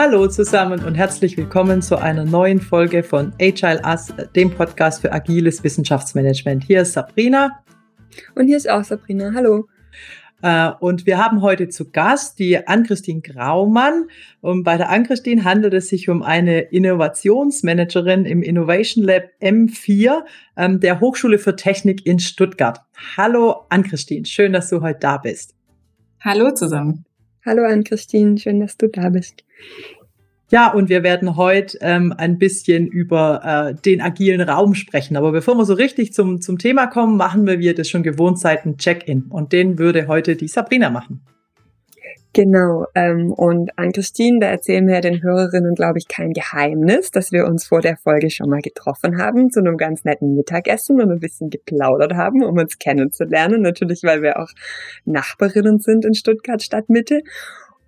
[0.00, 5.12] Hallo zusammen und herzlich willkommen zu einer neuen Folge von Agile Us, dem Podcast für
[5.12, 6.62] agiles Wissenschaftsmanagement.
[6.62, 7.64] Hier ist Sabrina.
[8.36, 9.32] Und hier ist auch Sabrina.
[9.34, 9.66] Hallo.
[10.40, 14.04] Äh, und wir haben heute zu Gast die Ann-Christine Graumann.
[14.40, 20.20] Und bei der Ann-Christine handelt es sich um eine Innovationsmanagerin im Innovation Lab M4
[20.56, 22.82] ähm, der Hochschule für Technik in Stuttgart.
[23.16, 25.56] Hallo Ann-Christine, schön, dass du heute da bist.
[26.20, 27.04] Hallo zusammen.
[27.48, 29.42] Hallo Ann-Christine, schön, dass du da bist.
[30.50, 35.16] Ja, und wir werden heute ähm, ein bisschen über äh, den agilen Raum sprechen.
[35.16, 38.02] Aber bevor wir so richtig zum, zum Thema kommen, machen wir, wie ihr das schon
[38.02, 39.22] gewohnt seid, einen Check-in.
[39.30, 41.22] Und den würde heute die Sabrina machen.
[42.34, 47.32] Genau, ähm, und an Christine, da erzählen wir den Hörerinnen, glaube ich, kein Geheimnis, dass
[47.32, 51.10] wir uns vor der Folge schon mal getroffen haben zu einem ganz netten Mittagessen und
[51.10, 53.62] ein bisschen geplaudert haben, um uns kennenzulernen.
[53.62, 54.50] Natürlich, weil wir auch
[55.06, 57.22] Nachbarinnen sind in Stuttgart Stadtmitte.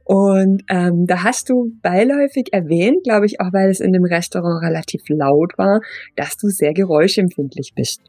[0.05, 4.65] Und ähm, da hast du beiläufig erwähnt, glaube ich, auch weil es in dem Restaurant
[4.65, 5.81] relativ laut war,
[6.17, 8.01] dass du sehr geräuschempfindlich bist.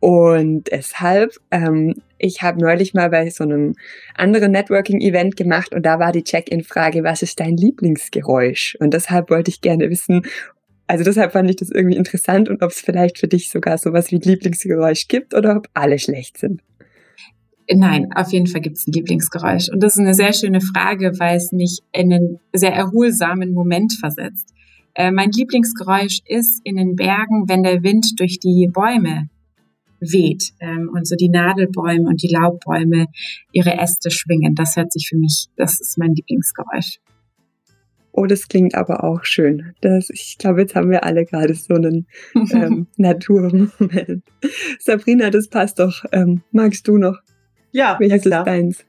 [0.00, 3.74] Und deshalb, ähm, ich habe neulich mal bei so einem
[4.14, 8.76] anderen Networking-Event gemacht und da war die Check-in-Frage, was ist dein Lieblingsgeräusch?
[8.80, 10.22] Und deshalb wollte ich gerne wissen,
[10.86, 14.10] also deshalb fand ich das irgendwie interessant und ob es vielleicht für dich sogar sowas
[14.10, 16.62] wie Lieblingsgeräusch gibt oder ob alle schlecht sind.
[17.70, 19.68] Nein, auf jeden Fall gibt es ein Lieblingsgeräusch.
[19.70, 23.92] Und das ist eine sehr schöne Frage, weil es mich in einen sehr erholsamen Moment
[24.00, 24.54] versetzt.
[24.94, 29.28] Äh, mein Lieblingsgeräusch ist in den Bergen, wenn der Wind durch die Bäume
[30.00, 33.06] weht ähm, und so die Nadelbäume und die Laubbäume
[33.52, 34.54] ihre Äste schwingen.
[34.54, 37.00] Das hört sich für mich, das ist mein Lieblingsgeräusch.
[38.12, 39.74] Oh, das klingt aber auch schön.
[39.80, 42.06] Das, ich glaube, jetzt haben wir alle gerade so einen
[42.52, 44.24] ähm, Naturmoment.
[44.80, 46.04] Sabrina, das passt doch.
[46.10, 47.18] Ähm, magst du noch?
[47.70, 48.84] Ja, welches ist deins?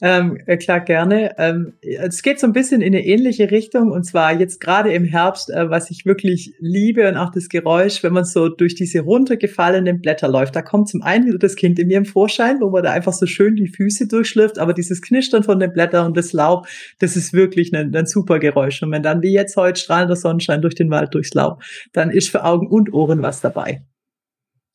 [0.00, 1.34] Ähm, äh, klar, gerne.
[1.38, 5.04] Ähm, es geht so ein bisschen in eine ähnliche Richtung und zwar jetzt gerade im
[5.04, 9.00] Herbst, äh, was ich wirklich liebe und auch das Geräusch, wenn man so durch diese
[9.00, 10.54] runtergefallenen Blätter läuft.
[10.54, 13.12] Da kommt zum einen wieder das Kind in mir im Vorschein, wo man da einfach
[13.12, 16.68] so schön die Füße durchschlürft, aber dieses Knistern von den Blättern und das Laub,
[17.00, 18.80] das ist wirklich ein, ein super Geräusch.
[18.82, 21.60] Und wenn dann wie jetzt heute strahlender Sonnenschein durch den Wald, durchs Laub,
[21.92, 23.82] dann ist für Augen und Ohren was dabei.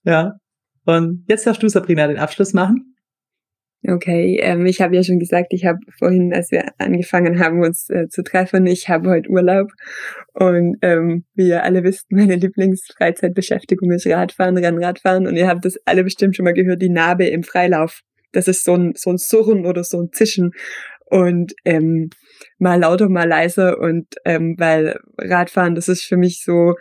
[0.04, 0.34] Ja.
[0.86, 2.93] Und jetzt darfst du, Sabrina, den Abschluss machen.
[3.86, 7.90] Okay, ähm, ich habe ja schon gesagt, ich habe vorhin, als wir angefangen haben, uns
[7.90, 9.72] äh, zu treffen, ich habe heute Urlaub.
[10.34, 15.28] Und ähm, wie ihr alle wisst, meine Lieblingsfreizeitbeschäftigung ist Radfahren, Rennradfahren.
[15.28, 18.00] Und ihr habt das alle bestimmt schon mal gehört, die Narbe im Freilauf.
[18.32, 20.52] Das ist so ein, so ein Surren oder so ein Zischen.
[21.06, 22.10] Und ähm,
[22.58, 23.80] mal lauter, mal leiser.
[23.80, 26.76] Und ähm, weil Radfahren, das ist für mich so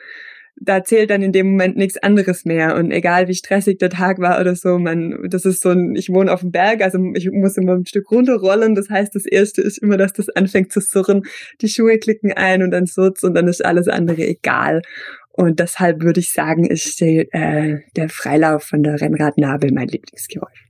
[0.56, 2.76] da zählt dann in dem Moment nichts anderes mehr.
[2.76, 6.10] Und egal wie stressig der Tag war oder so, man, das ist so ein, ich
[6.10, 8.74] wohne auf dem Berg, also ich muss immer ein Stück runterrollen.
[8.74, 11.22] Das heißt, das erste ist immer, dass das anfängt zu surren.
[11.60, 14.82] Die Schuhe klicken ein und dann surrt und dann ist alles andere egal.
[15.30, 20.68] Und deshalb würde ich sagen, ist die, äh, der Freilauf von der Rennradnabel mein Lieblingsgeräusch.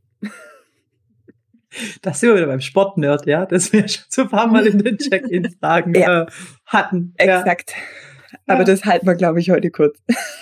[2.03, 4.79] Das sind wir wieder beim Sportnerd, ja, das wir schon so ein paar Mal in
[4.79, 6.23] den Check-in-Fragen ja.
[6.23, 6.27] äh,
[6.67, 7.15] hatten.
[7.17, 7.71] Exakt.
[7.71, 8.12] Ja.
[8.47, 8.65] Aber ja.
[8.65, 9.99] das halten wir, glaube ich, heute kurz.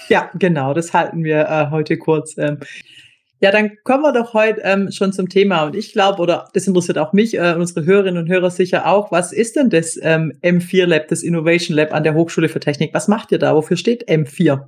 [0.09, 2.37] Ja, genau, das halten wir äh, heute kurz.
[2.39, 2.59] Ähm.
[3.43, 5.65] Ja, dann kommen wir doch heute ähm, schon zum Thema.
[5.65, 9.11] Und ich glaube, oder das interessiert auch mich, äh, unsere Hörerinnen und Hörer sicher auch,
[9.13, 12.93] was ist denn das ähm, M4 Lab, das Innovation Lab an der Hochschule für Technik?
[12.93, 13.55] Was macht ihr da?
[13.55, 14.67] Wofür steht M4?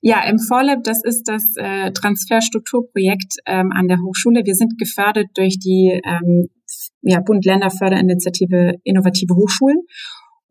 [0.00, 4.42] Ja, M4 Lab, das ist das äh, Transferstrukturprojekt ähm, an der Hochschule.
[4.44, 6.48] Wir sind gefördert durch die ähm,
[7.02, 9.78] ja, Bund-Länder-Förderinitiative Innovative Hochschulen.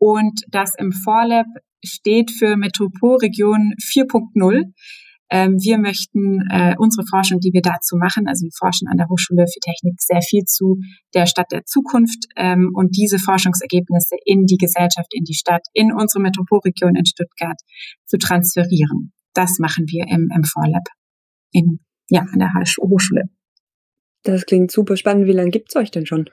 [0.05, 1.47] Und das im Vorlab
[1.83, 4.71] steht für Metropolregion 4.0.
[5.31, 9.07] Ähm, wir möchten äh, unsere Forschung, die wir dazu machen, also wir forschen an der
[9.09, 10.77] Hochschule für Technik sehr viel zu
[11.15, 15.91] der Stadt der Zukunft ähm, und diese Forschungsergebnisse in die Gesellschaft, in die Stadt, in
[15.91, 17.59] unsere Metropolregion in Stuttgart
[18.06, 19.12] zu transferieren.
[19.33, 20.83] Das machen wir im, im Vorlab
[21.51, 21.80] in,
[22.12, 23.24] ja, an der Hochschule.
[24.21, 25.25] Das klingt super spannend.
[25.25, 26.30] Wie lange gibt's euch denn schon?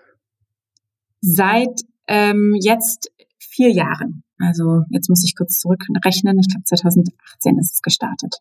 [1.22, 3.10] Seit ähm, jetzt
[3.52, 4.24] vier Jahren.
[4.38, 6.38] Also jetzt muss ich kurz zurückrechnen.
[6.38, 8.36] Ich glaube 2018 ist es gestartet.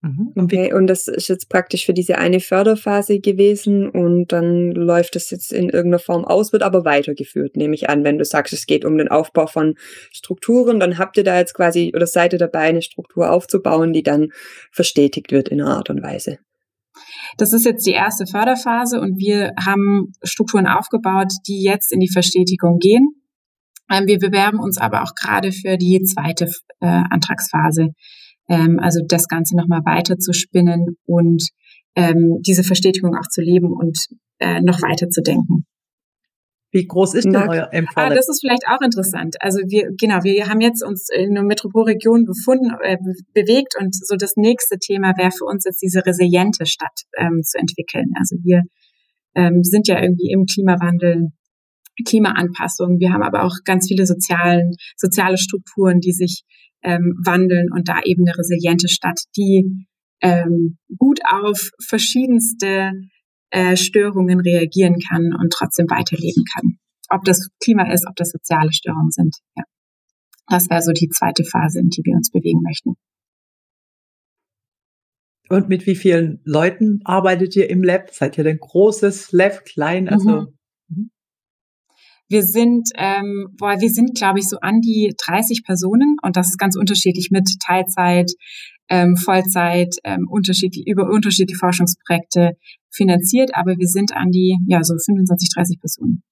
[0.00, 0.32] Mhm.
[0.36, 5.30] Okay, und das ist jetzt praktisch für diese eine Förderphase gewesen und dann läuft es
[5.30, 8.04] jetzt in irgendeiner Form aus, wird aber weitergeführt, nehme ich an.
[8.04, 9.74] Wenn du sagst, es geht um den Aufbau von
[10.12, 14.04] Strukturen, dann habt ihr da jetzt quasi oder seid ihr dabei, eine Struktur aufzubauen, die
[14.04, 14.28] dann
[14.70, 16.38] verstetigt wird in einer Art und Weise.
[17.36, 22.10] Das ist jetzt die erste Förderphase und wir haben Strukturen aufgebaut, die jetzt in die
[22.10, 23.18] Verstetigung gehen.
[23.90, 26.46] Ähm, wir bewerben uns aber auch gerade für die zweite
[26.80, 27.88] äh, Antragsphase,
[28.48, 31.42] ähm, also das Ganze nochmal weiter zu spinnen und
[31.94, 33.98] ähm, diese Verstetigung auch zu leben und
[34.38, 35.64] äh, noch weiter zu denken.
[36.70, 39.36] Wie groß ist denn euer MV Ah, das ist vielleicht auch interessant.
[39.40, 42.98] Also wir, genau, wir haben jetzt uns in einer Metropolregion befunden, äh,
[43.32, 47.58] bewegt und so das nächste Thema wäre für uns jetzt diese resiliente Stadt ähm, zu
[47.58, 48.12] entwickeln.
[48.18, 48.64] Also wir
[49.34, 51.28] ähm, sind ja irgendwie im Klimawandel,
[52.04, 52.98] Klimaanpassung.
[52.98, 56.42] Wir haben aber auch ganz viele sozialen, soziale Strukturen, die sich
[56.82, 59.86] ähm, wandeln und da eben eine resiliente Stadt, die
[60.20, 62.92] ähm, gut auf verschiedenste
[63.50, 66.78] äh, Störungen reagieren kann und trotzdem weiterleben kann.
[67.10, 69.36] Ob das Klima ist, ob das soziale Störungen sind.
[69.56, 69.64] Ja.
[70.48, 72.94] Das wäre so die zweite Phase, in die wir uns bewegen möchten.
[75.50, 78.10] Und mit wie vielen Leuten arbeitet ihr im Lab?
[78.10, 80.08] Seid ihr denn großes Lab, klein?
[80.08, 80.52] Also
[80.88, 81.10] mhm.
[82.28, 86.48] Wir sind, ähm, boah, wir sind, glaube ich, so an die 30 Personen und das
[86.48, 88.30] ist ganz unterschiedlich mit Teilzeit,
[88.90, 92.52] ähm, Vollzeit, ähm, unterschiedlich, über unterschiedliche Forschungsprojekte
[92.90, 96.22] finanziert, aber wir sind an die, ja, so 25, 30 Personen.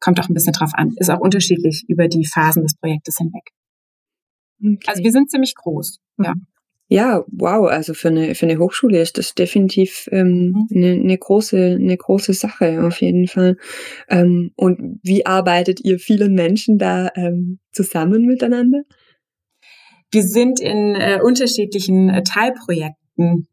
[0.00, 0.94] Kommt auch ein bisschen drauf an.
[0.96, 3.50] Ist auch unterschiedlich über die Phasen des Projektes hinweg.
[4.60, 4.78] Okay.
[4.86, 6.00] Also wir sind ziemlich groß.
[6.16, 6.24] Mhm.
[6.24, 6.34] Ja,
[7.28, 10.68] wow, also für eine, für eine Hochschule ist das definitiv ähm, mhm.
[10.74, 13.56] eine, eine, große, eine große Sache auf jeden Fall.
[14.08, 18.82] Ähm, und wie arbeitet ihr vielen Menschen da ähm, zusammen miteinander?
[20.10, 23.48] Wir sind in äh, unterschiedlichen äh, Teilprojekten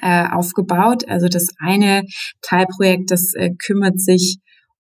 [0.00, 1.08] äh, aufgebaut.
[1.08, 2.04] Also das eine
[2.42, 4.38] Teilprojekt, das äh, kümmert sich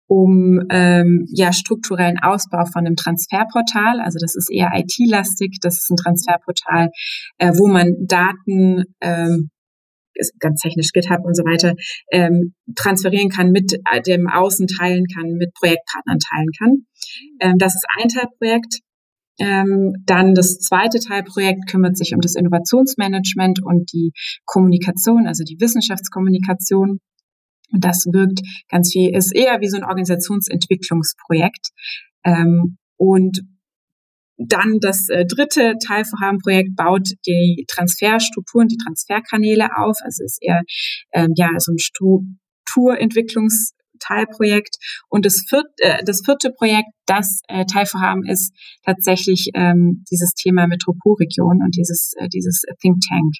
[0.07, 4.00] um ähm, ja strukturellen Ausbau von einem Transferportal.
[4.00, 5.57] Also das ist eher IT-lastig.
[5.62, 6.89] Das ist ein Transferportal,
[7.38, 9.50] äh, wo man Daten ähm,
[10.18, 11.74] ist ganz technisch GitHub und so weiter,
[12.12, 16.71] ähm, transferieren kann, mit äh, dem Außen teilen kann, mit Projektpartnern teilen kann.
[17.39, 18.80] Ähm, das ist ein Teilprojekt.
[19.39, 24.12] Ähm, dann das zweite Teilprojekt kümmert sich um das Innovationsmanagement und die
[24.45, 27.00] Kommunikation, also die Wissenschaftskommunikation.
[27.72, 31.69] Und das wirkt ganz viel, ist eher wie so ein Organisationsentwicklungsprojekt.
[32.24, 33.42] Ähm, und
[34.38, 39.96] dann das äh, dritte Teilvorhabenprojekt baut die Transferstrukturen, die Transferkanäle auf.
[40.04, 40.62] Also ist eher
[41.14, 44.78] ähm, ja so ein Strukturentwicklungs Teilprojekt.
[45.10, 48.54] Und das vierte, äh, das vierte Projekt, das äh, Teilvorhaben ist
[48.86, 53.34] tatsächlich ähm, dieses Thema Metropolregion und dieses, äh, dieses Think Tank.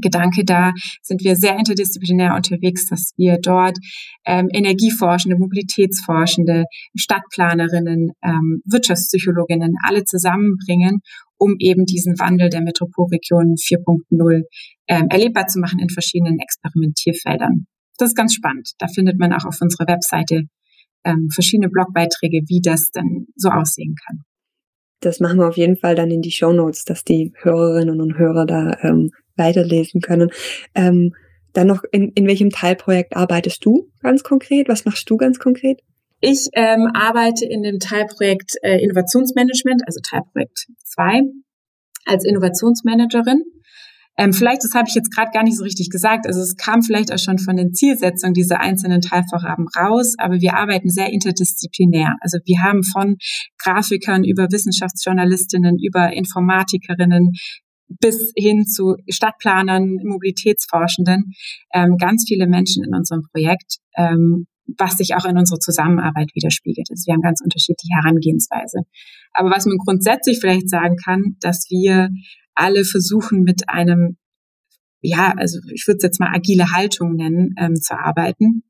[0.00, 0.72] Gedanke, da
[1.02, 3.78] sind wir sehr interdisziplinär unterwegs, dass wir dort
[4.24, 6.64] ähm, Energieforschende, Mobilitätsforschende,
[6.96, 11.00] Stadtplanerinnen, ähm, Wirtschaftspsychologinnen alle zusammenbringen,
[11.38, 14.42] um eben diesen Wandel der Metropolregion 4.0
[14.88, 17.66] ähm, erlebbar zu machen in verschiedenen Experimentierfeldern.
[17.98, 18.70] Das ist ganz spannend.
[18.78, 20.42] Da findet man auch auf unserer Webseite
[21.04, 24.24] ähm, verschiedene Blogbeiträge, wie das dann so aussehen kann.
[25.00, 28.18] Das machen wir auf jeden Fall dann in die Show Notes, dass die Hörerinnen und
[28.18, 30.30] Hörer da ähm, weiterlesen können.
[30.74, 31.14] Ähm,
[31.52, 34.68] dann noch, in, in welchem Teilprojekt arbeitest du ganz konkret?
[34.68, 35.80] Was machst du ganz konkret?
[36.20, 41.22] Ich ähm, arbeite in dem Teilprojekt äh, Innovationsmanagement, also Teilprojekt 2,
[42.04, 43.42] als Innovationsmanagerin.
[44.18, 46.82] Ähm, vielleicht, das habe ich jetzt gerade gar nicht so richtig gesagt, also es kam
[46.82, 52.16] vielleicht auch schon von den Zielsetzungen dieser einzelnen Teilvorhaben raus, aber wir arbeiten sehr interdisziplinär.
[52.20, 53.16] Also wir haben von
[53.62, 57.32] Grafikern über Wissenschaftsjournalistinnen, über Informatikerinnen
[57.88, 61.32] bis hin zu Stadtplanern, Mobilitätsforschenden,
[61.72, 64.46] ähm, ganz viele Menschen in unserem Projekt, ähm,
[64.78, 66.88] was sich auch in unserer Zusammenarbeit widerspiegelt.
[66.90, 68.80] Also wir haben ganz unterschiedliche Herangehensweise.
[69.32, 72.10] Aber was man grundsätzlich vielleicht sagen kann, dass wir
[72.54, 74.16] alle versuchen mit einem,
[75.00, 78.62] ja, also ich würde es jetzt mal agile Haltung nennen, ähm, zu arbeiten.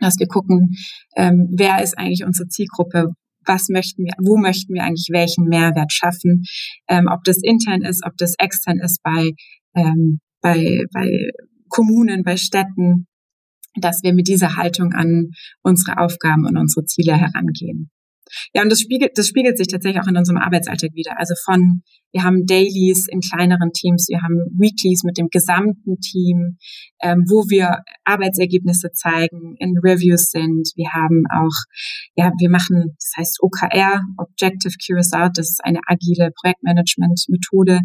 [0.00, 0.76] Dass wir gucken,
[1.16, 3.14] ähm, wer ist eigentlich unsere Zielgruppe,
[3.48, 6.44] was möchten wir, wo möchten wir eigentlich welchen Mehrwert schaffen,
[6.88, 9.32] ähm, ob das intern ist, ob das extern ist bei,
[9.74, 11.10] ähm, bei, bei
[11.68, 13.06] Kommunen, bei Städten,
[13.74, 15.30] dass wir mit dieser Haltung an
[15.62, 17.90] unsere Aufgaben und unsere Ziele herangehen.
[18.54, 21.18] Ja, und das spiegelt, das spiegelt sich tatsächlich auch in unserem Arbeitsalltag wieder.
[21.18, 21.82] Also von,
[22.12, 26.58] wir haben Dailies in kleineren Teams, wir haben Weeklies mit dem gesamten Team,
[27.02, 30.70] ähm, wo wir Arbeitsergebnisse zeigen, in Reviews sind.
[30.76, 31.56] Wir haben auch,
[32.16, 37.80] ja, wir machen, das heißt OKR, Objective Curious Out, das ist eine agile Projektmanagement-Methode,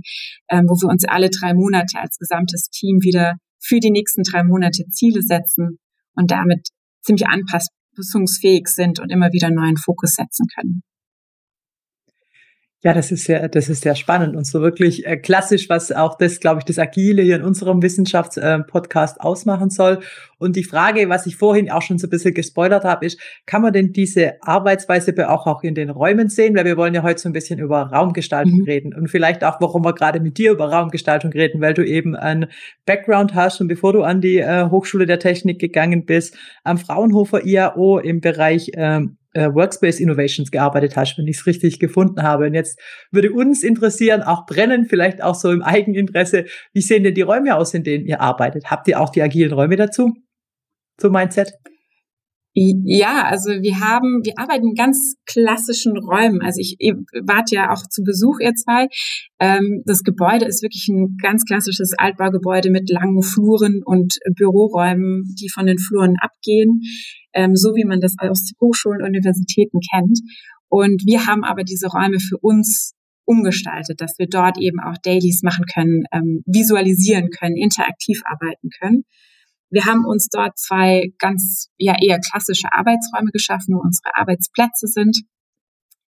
[0.50, 4.44] ähm, wo wir uns alle drei Monate als gesamtes Team wieder für die nächsten drei
[4.44, 5.80] Monate Ziele setzen
[6.16, 6.68] und damit
[7.02, 10.84] ziemlich anpassbar anpassungsfähig sind und immer wieder neuen Fokus setzen können.
[12.86, 16.18] Ja, das ist sehr, das ist sehr spannend und so wirklich äh, klassisch, was auch
[16.18, 20.00] das, glaube ich, das Agile hier in unserem Wissenschaftspodcast äh, ausmachen soll.
[20.38, 23.62] Und die Frage, was ich vorhin auch schon so ein bisschen gespoilert habe, ist, kann
[23.62, 26.58] man denn diese Arbeitsweise auch, auch in den Räumen sehen?
[26.58, 28.66] Weil wir wollen ja heute so ein bisschen über Raumgestaltung mhm.
[28.66, 32.18] reden und vielleicht auch, warum wir gerade mit dir über Raumgestaltung reden, weil du eben
[32.18, 32.48] einen
[32.86, 36.36] Background hast und bevor du an die äh, Hochschule der Technik gegangen bist,
[36.66, 41.80] am Fraunhofer IAO im Bereich ähm, äh, Workspace Innovations gearbeitet hast, wenn ich es richtig
[41.80, 42.46] gefunden habe.
[42.46, 42.80] Und jetzt
[43.12, 47.56] würde uns interessieren, auch brennen, vielleicht auch so im Eigeninteresse, wie sehen denn die Räume
[47.56, 48.72] aus, in denen ihr arbeitet?
[48.72, 50.14] Habt ihr auch die agilen Räume dazu?
[50.98, 51.54] Zum Mindset?
[52.56, 56.42] Ja, also wir haben, wir arbeiten in ganz klassischen Räumen.
[56.42, 56.78] Also ich
[57.26, 58.88] wart ja auch zu Besuch, ihr zwei.
[59.40, 65.50] Ähm, das Gebäude ist wirklich ein ganz klassisches Altbaugebäude mit langen Fluren und Büroräumen, die
[65.50, 66.82] von den Fluren abgehen,
[67.34, 70.20] ähm, so wie man das aus Hochschulen und Universitäten kennt.
[70.70, 72.94] Und wir haben aber diese Räume für uns
[73.26, 79.06] umgestaltet, dass wir dort eben auch Dailies machen können, ähm, visualisieren können, interaktiv arbeiten können.
[79.74, 85.18] Wir haben uns dort zwei ganz, ja, eher klassische Arbeitsräume geschaffen, wo unsere Arbeitsplätze sind.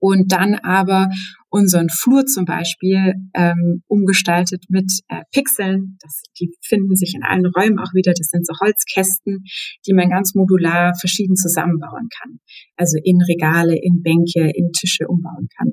[0.02, 1.10] Und dann aber
[1.50, 5.98] unseren Flur zum Beispiel ähm, umgestaltet mit äh, Pixeln.
[6.00, 8.14] Das, die finden sich in allen Räumen auch wieder.
[8.16, 9.44] Das sind so Holzkästen,
[9.86, 12.40] die man ganz modular verschieden zusammenbauen kann.
[12.76, 15.72] Also in Regale, in Bänke, in Tische umbauen kann.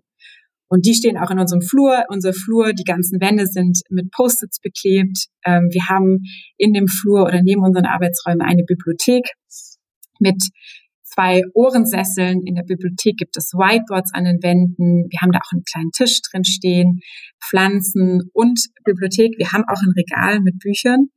[0.69, 2.03] Und die stehen auch in unserem Flur.
[2.09, 5.27] Unser Flur, die ganzen Wände sind mit Post-its beklebt.
[5.45, 6.23] Ähm, wir haben
[6.57, 9.29] in dem Flur oder neben unseren Arbeitsräumen eine Bibliothek
[10.19, 10.41] mit
[11.17, 12.41] zwei Ohrensesseln.
[12.45, 15.07] In der Bibliothek gibt es Whiteboards an den Wänden.
[15.09, 16.99] Wir haben da auch einen kleinen Tisch drin stehen,
[17.43, 19.33] Pflanzen und Bibliothek.
[19.37, 21.07] Wir haben auch ein Regal mit Büchern.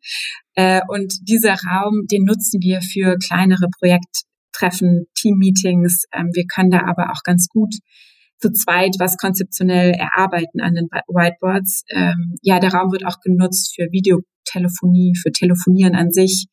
[0.54, 6.04] Äh, und dieser Raum, den nutzen wir für kleinere Projekttreffen, Teammeetings.
[6.12, 7.74] Ähm, wir können da aber auch ganz gut
[8.40, 11.84] zu zweit was konzeptionell erarbeiten an den Whiteboards.
[11.90, 16.46] Ähm, ja, der Raum wird auch genutzt für Videotelefonie, für Telefonieren an sich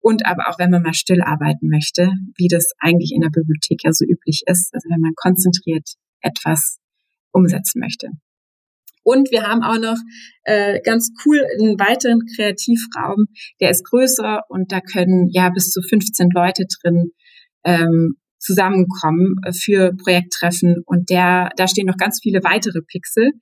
[0.00, 3.84] und aber auch wenn man mal still arbeiten möchte, wie das eigentlich in der Bibliothek
[3.84, 6.78] ja so üblich ist, also wenn man konzentriert etwas
[7.32, 8.08] umsetzen möchte.
[9.02, 9.98] Und wir haben auch noch
[10.44, 13.26] äh, ganz cool einen weiteren Kreativraum,
[13.60, 17.12] der ist größer und da können ja bis zu 15 Leute drin
[17.64, 23.32] ähm, zusammenkommen äh, für Projekttreffen und der, da stehen noch ganz viele weitere Pixel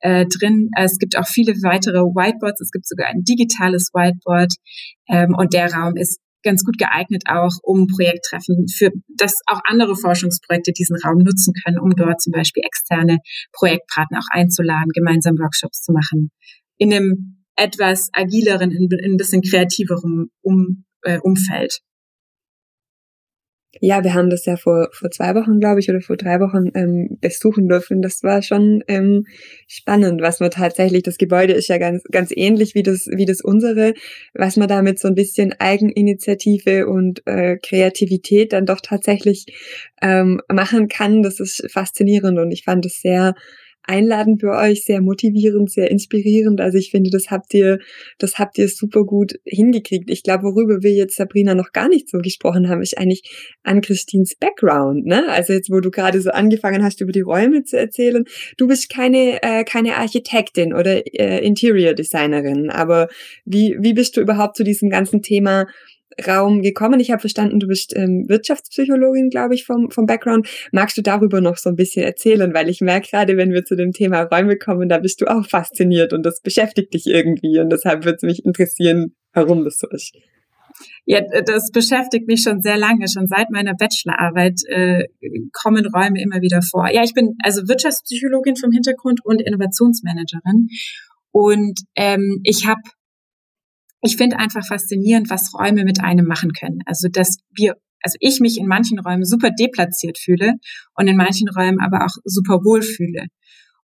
[0.00, 0.70] äh, drin.
[0.76, 2.60] Es gibt auch viele weitere Whiteboards.
[2.60, 4.52] Es gibt sogar ein digitales Whiteboard
[5.08, 9.96] ähm, und der Raum ist ganz gut geeignet auch, um Projekttreffen für, dass auch andere
[9.96, 13.18] Forschungsprojekte diesen Raum nutzen können, um dort zum Beispiel externe
[13.52, 16.30] Projektpartner auch einzuladen, gemeinsam Workshops zu machen.
[16.76, 21.80] In einem etwas agileren, in, in ein bisschen kreativeren um, äh, Umfeld.
[23.80, 26.70] Ja, wir haben das ja vor, vor zwei Wochen, glaube ich, oder vor drei Wochen
[26.74, 28.00] ähm, besuchen dürfen.
[28.00, 29.26] Das war schon ähm,
[29.66, 33.42] spannend, was man tatsächlich, das Gebäude ist ja ganz, ganz ähnlich wie das, wie das
[33.42, 33.92] unsere,
[34.32, 39.44] was man damit so ein bisschen Eigeninitiative und äh, Kreativität dann doch tatsächlich
[40.00, 41.22] ähm, machen kann.
[41.22, 43.34] Das ist faszinierend und ich fand es sehr
[43.88, 46.60] einladend für euch, sehr motivierend, sehr inspirierend.
[46.60, 47.78] Also ich finde, das habt ihr,
[48.18, 50.10] das habt ihr super gut hingekriegt.
[50.10, 53.22] Ich glaube, worüber wir jetzt Sabrina noch gar nicht so gesprochen haben, ist eigentlich
[53.62, 55.06] an Christines Background.
[55.06, 55.28] Ne?
[55.28, 58.24] Also jetzt, wo du gerade so angefangen hast, über die Räume zu erzählen.
[58.56, 63.08] Du bist keine äh, keine Architektin oder äh, Interior Designerin, aber
[63.44, 65.66] wie wie bist du überhaupt zu diesem ganzen Thema
[66.26, 67.00] Raum gekommen.
[67.00, 70.48] Ich habe verstanden, du bist ähm, Wirtschaftspsychologin, glaube ich, vom, vom Background.
[70.72, 72.52] Magst du darüber noch so ein bisschen erzählen?
[72.54, 75.46] Weil ich merke gerade, wenn wir zu dem Thema Räume kommen, da bist du auch
[75.46, 77.58] fasziniert und das beschäftigt dich irgendwie.
[77.60, 80.14] Und deshalb würde es mich interessieren, warum das so ist.
[81.06, 83.08] Ja, das beschäftigt mich schon sehr lange.
[83.08, 85.04] Schon seit meiner Bachelorarbeit äh,
[85.52, 86.88] kommen Räume immer wieder vor.
[86.92, 90.68] Ja, ich bin also Wirtschaftspsychologin vom Hintergrund und Innovationsmanagerin.
[91.30, 92.80] Und ähm, ich habe
[94.00, 96.80] ich finde einfach faszinierend, was Räume mit einem machen können.
[96.86, 100.54] Also, dass wir, also ich mich in manchen Räumen super deplatziert fühle
[100.94, 103.26] und in manchen Räumen aber auch super wohl fühle.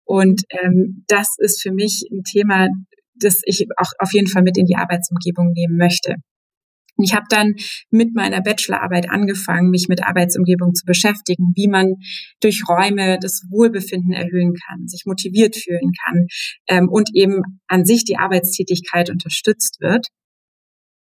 [0.05, 2.67] Und ähm, das ist für mich ein Thema,
[3.15, 6.15] das ich auch auf jeden Fall mit in die Arbeitsumgebung nehmen möchte.
[6.97, 7.53] Ich habe dann
[7.89, 11.95] mit meiner Bachelorarbeit angefangen, mich mit Arbeitsumgebung zu beschäftigen, wie man
[12.41, 16.27] durch Räume das Wohlbefinden erhöhen kann, sich motiviert fühlen kann
[16.67, 20.07] ähm, und eben an sich die Arbeitstätigkeit unterstützt wird.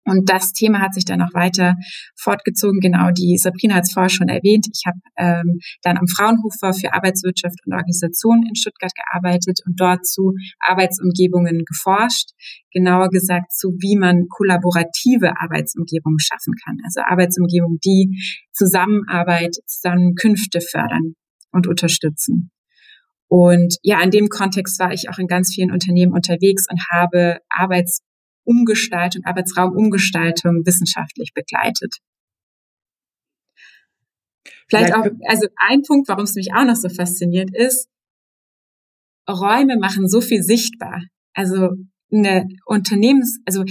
[0.05, 1.77] Und das Thema hat sich dann auch weiter
[2.17, 2.81] fortgezogen.
[2.81, 4.67] Genau, die Sabrina hat es vorher schon erwähnt.
[4.73, 10.05] Ich habe ähm, dann am Fraunhofer für Arbeitswirtschaft und Organisation in Stuttgart gearbeitet und dort
[10.05, 12.31] zu Arbeitsumgebungen geforscht.
[12.73, 16.79] Genauer gesagt zu, wie man kollaborative Arbeitsumgebungen schaffen kann.
[16.85, 18.19] Also Arbeitsumgebungen, die
[18.53, 21.15] Zusammenarbeit, Zusammenkünfte fördern
[21.53, 22.51] und unterstützen.
[23.29, 27.39] Und ja, in dem Kontext war ich auch in ganz vielen Unternehmen unterwegs und habe
[28.47, 31.99] Arbeitsumgestaltung, Arbeitsraumumgestaltung wissenschaftlich begleitet.
[34.69, 37.89] Vielleicht auch, also ein Punkt, warum es mich auch noch so fasziniert ist,
[39.29, 41.03] Räume machen so viel sichtbar.
[41.35, 41.71] Also
[42.13, 43.65] eine Unternehmens, also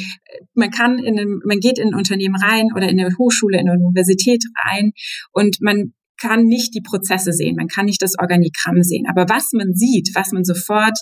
[0.53, 3.69] man kann in einem, man geht in ein Unternehmen rein oder in eine Hochschule, in
[3.69, 4.93] eine Universität rein
[5.31, 9.05] und man kann nicht die Prozesse sehen, man kann nicht das Organigramm sehen.
[9.09, 10.97] Aber was man sieht, was man sofort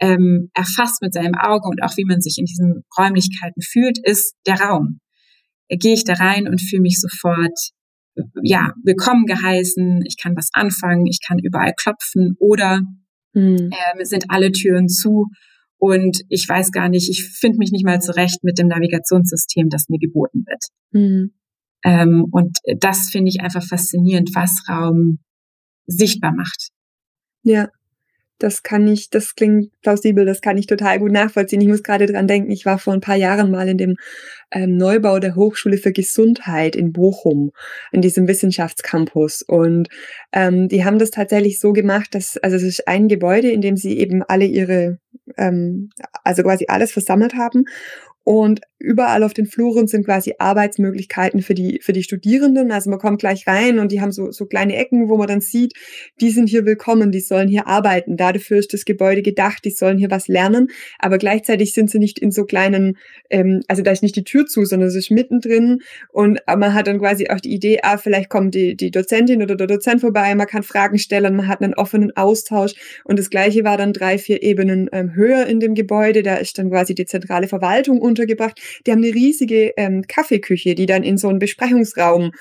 [0.00, 4.34] ähm, erfasst mit seinem Auge und auch wie man sich in diesen Räumlichkeiten fühlt, ist
[4.46, 5.00] der Raum.
[5.68, 7.58] Gehe ich da rein und fühle mich sofort
[8.42, 12.80] ja willkommen geheißen, ich kann was anfangen, ich kann überall klopfen oder
[13.34, 13.70] mhm.
[13.70, 15.26] äh, sind alle Türen zu
[15.78, 19.88] und ich weiß gar nicht, ich finde mich nicht mal zurecht mit dem Navigationssystem, das
[19.88, 20.64] mir geboten wird.
[20.92, 21.34] Mhm.
[21.84, 25.18] Ähm, und das finde ich einfach faszinierend, was Raum
[25.86, 26.70] sichtbar macht.
[27.42, 27.68] Ja,
[28.38, 31.60] das kann ich, das klingt plausibel, das kann ich total gut nachvollziehen.
[31.60, 33.96] Ich muss gerade dran denken, ich war vor ein paar Jahren mal in dem
[34.50, 37.52] ähm, Neubau der Hochschule für Gesundheit in Bochum,
[37.92, 39.42] in diesem Wissenschaftscampus.
[39.42, 39.88] Und
[40.32, 43.76] ähm, die haben das tatsächlich so gemacht, dass, also es ist ein Gebäude, in dem
[43.76, 44.98] sie eben alle ihre,
[45.36, 45.90] ähm,
[46.24, 47.64] also quasi alles versammelt haben.
[48.28, 52.72] Und überall auf den Fluren sind quasi Arbeitsmöglichkeiten für die, für die Studierenden.
[52.72, 55.40] Also man kommt gleich rein und die haben so, so kleine Ecken, wo man dann
[55.40, 55.74] sieht,
[56.20, 58.16] die sind hier willkommen, die sollen hier arbeiten.
[58.16, 60.70] Dafür ist das Gebäude gedacht, die sollen hier was lernen.
[60.98, 62.96] Aber gleichzeitig sind sie nicht in so kleinen,
[63.30, 65.82] ähm, also da ist nicht die Tür zu, sondern es ist mittendrin.
[66.10, 69.54] Und man hat dann quasi auch die Idee, ah, vielleicht kommt die, die Dozentin oder
[69.54, 72.74] der Dozent vorbei, man kann Fragen stellen, man hat einen offenen Austausch.
[73.04, 76.24] Und das Gleiche war dann drei, vier Ebenen ähm, höher in dem Gebäude.
[76.24, 78.60] Da ist dann quasi die zentrale Verwaltung untergebracht.
[78.86, 82.32] Die haben eine riesige ähm, Kaffeeküche, die dann in so einen Besprechungsraum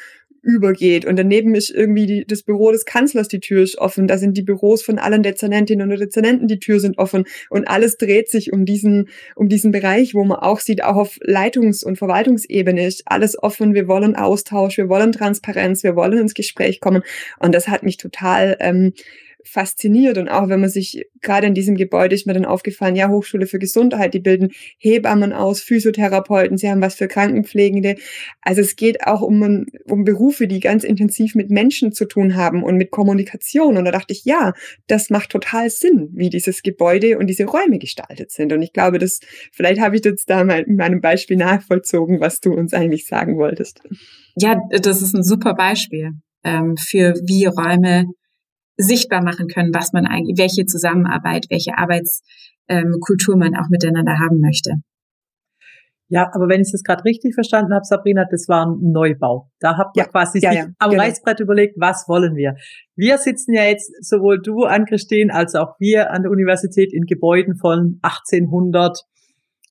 [0.46, 1.06] übergeht.
[1.06, 4.08] Und daneben ist irgendwie die, das Büro des Kanzlers, die Tür ist offen.
[4.08, 7.26] Da sind die Büros von allen Dezernentinnen und Dezernenten, die Tür sind offen.
[7.50, 11.18] Und alles dreht sich um diesen, um diesen Bereich, wo man auch sieht, auch auf
[11.22, 13.74] Leitungs- und Verwaltungsebene ist alles offen.
[13.74, 17.02] Wir wollen Austausch, wir wollen Transparenz, wir wollen ins Gespräch kommen.
[17.40, 18.94] Und das hat mich total ähm,
[19.48, 23.10] fasziniert und auch wenn man sich gerade in diesem Gebäude ist mir dann aufgefallen, ja,
[23.10, 27.96] Hochschule für Gesundheit, die bilden Hebammen aus, Physiotherapeuten, sie haben was für Krankenpflegende.
[28.42, 32.64] Also es geht auch um, um Berufe, die ganz intensiv mit Menschen zu tun haben
[32.64, 33.78] und mit Kommunikation.
[33.78, 34.54] Und da dachte ich, ja,
[34.88, 38.54] das macht total Sinn, wie dieses Gebäude und diese Räume gestaltet sind.
[38.54, 39.20] Und ich glaube, dass
[39.52, 43.38] vielleicht habe ich jetzt da mal in meinem Beispiel nachvollzogen, was du uns eigentlich sagen
[43.38, 43.82] wolltest.
[44.36, 46.12] Ja, das ist ein super Beispiel
[46.44, 48.06] ähm, für wie Räume
[48.78, 54.76] sichtbar machen können, was man eigentlich, welche Zusammenarbeit, welche Arbeitskultur man auch miteinander haben möchte.
[56.08, 59.50] Ja, aber wenn ich das gerade richtig verstanden habe, Sabrina, das war ein Neubau.
[59.60, 61.02] Da habt ihr ja, quasi ja, ja, am genau.
[61.02, 62.56] Reißbrett überlegt, was wollen wir?
[62.96, 67.56] Wir sitzen ja jetzt, sowohl du, Ann-Christine, als auch wir an der Universität in Gebäuden
[67.56, 69.00] von 1800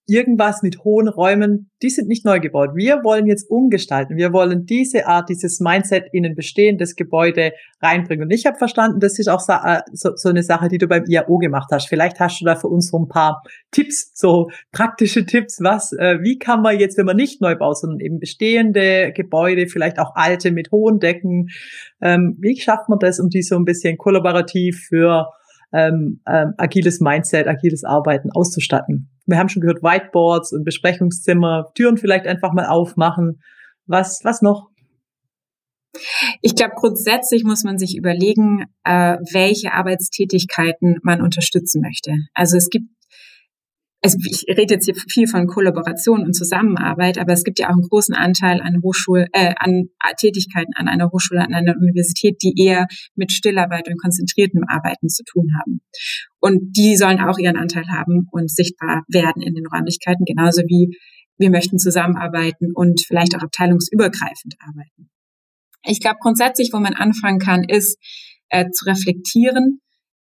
[0.07, 2.71] irgendwas mit hohen Räumen, die sind nicht neu gebaut.
[2.75, 4.17] Wir wollen jetzt umgestalten.
[4.17, 8.25] Wir wollen diese Art, dieses Mindset in ein bestehendes Gebäude reinbringen.
[8.25, 11.05] Und ich habe verstanden, das ist auch äh, so, so, eine Sache, die du beim
[11.07, 11.89] IAO gemacht hast.
[11.89, 16.19] Vielleicht hast du da für uns so ein paar Tipps, so praktische Tipps, was, äh,
[16.21, 20.15] wie kann man jetzt, wenn man nicht neu baut, sondern eben bestehende Gebäude, vielleicht auch
[20.17, 21.49] alte mit hohen Decken,
[22.03, 25.31] ähm, wie schafft man das, um die so ein bisschen kollaborativ für
[25.73, 29.14] ähm, ähm, agiles Mindset, agiles Arbeiten auszustatten?
[29.27, 33.41] Wir haben schon gehört, Whiteboards und Besprechungszimmer, Türen vielleicht einfach mal aufmachen.
[33.87, 34.69] Was, was noch?
[36.43, 42.13] Ich glaube, grundsätzlich muss man sich überlegen, äh, welche Arbeitstätigkeiten man unterstützen möchte.
[42.35, 42.87] Also es gibt
[44.05, 47.73] also ich rede jetzt hier viel von Kollaboration und Zusammenarbeit, aber es gibt ja auch
[47.73, 49.89] einen großen Anteil an Hochschul, äh, an
[50.21, 55.25] Tätigkeiten an einer Hochschule, an einer Universität, die eher mit Stillarbeit und konzentriertem Arbeiten zu
[55.25, 55.81] tun haben.
[56.39, 60.99] Und die sollen auch ihren Anteil haben und sichtbar werden in den Räumlichkeiten, genauso wie
[61.39, 65.09] wir möchten zusammenarbeiten und vielleicht auch abteilungsübergreifend arbeiten.
[65.83, 67.99] Ich glaube grundsätzlich, wo man anfangen kann, ist
[68.51, 69.81] äh, zu reflektieren,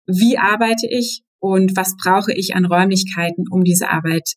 [0.06, 4.34] wie arbeite ich und was brauche ich an Räumlichkeiten, um diese Arbeit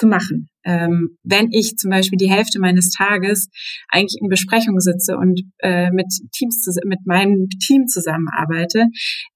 [0.00, 0.48] zu machen.
[0.64, 3.48] Ähm, wenn ich zum Beispiel die Hälfte meines Tages
[3.88, 8.86] eigentlich in Besprechung sitze und äh, mit Teams mit meinem Team zusammenarbeite,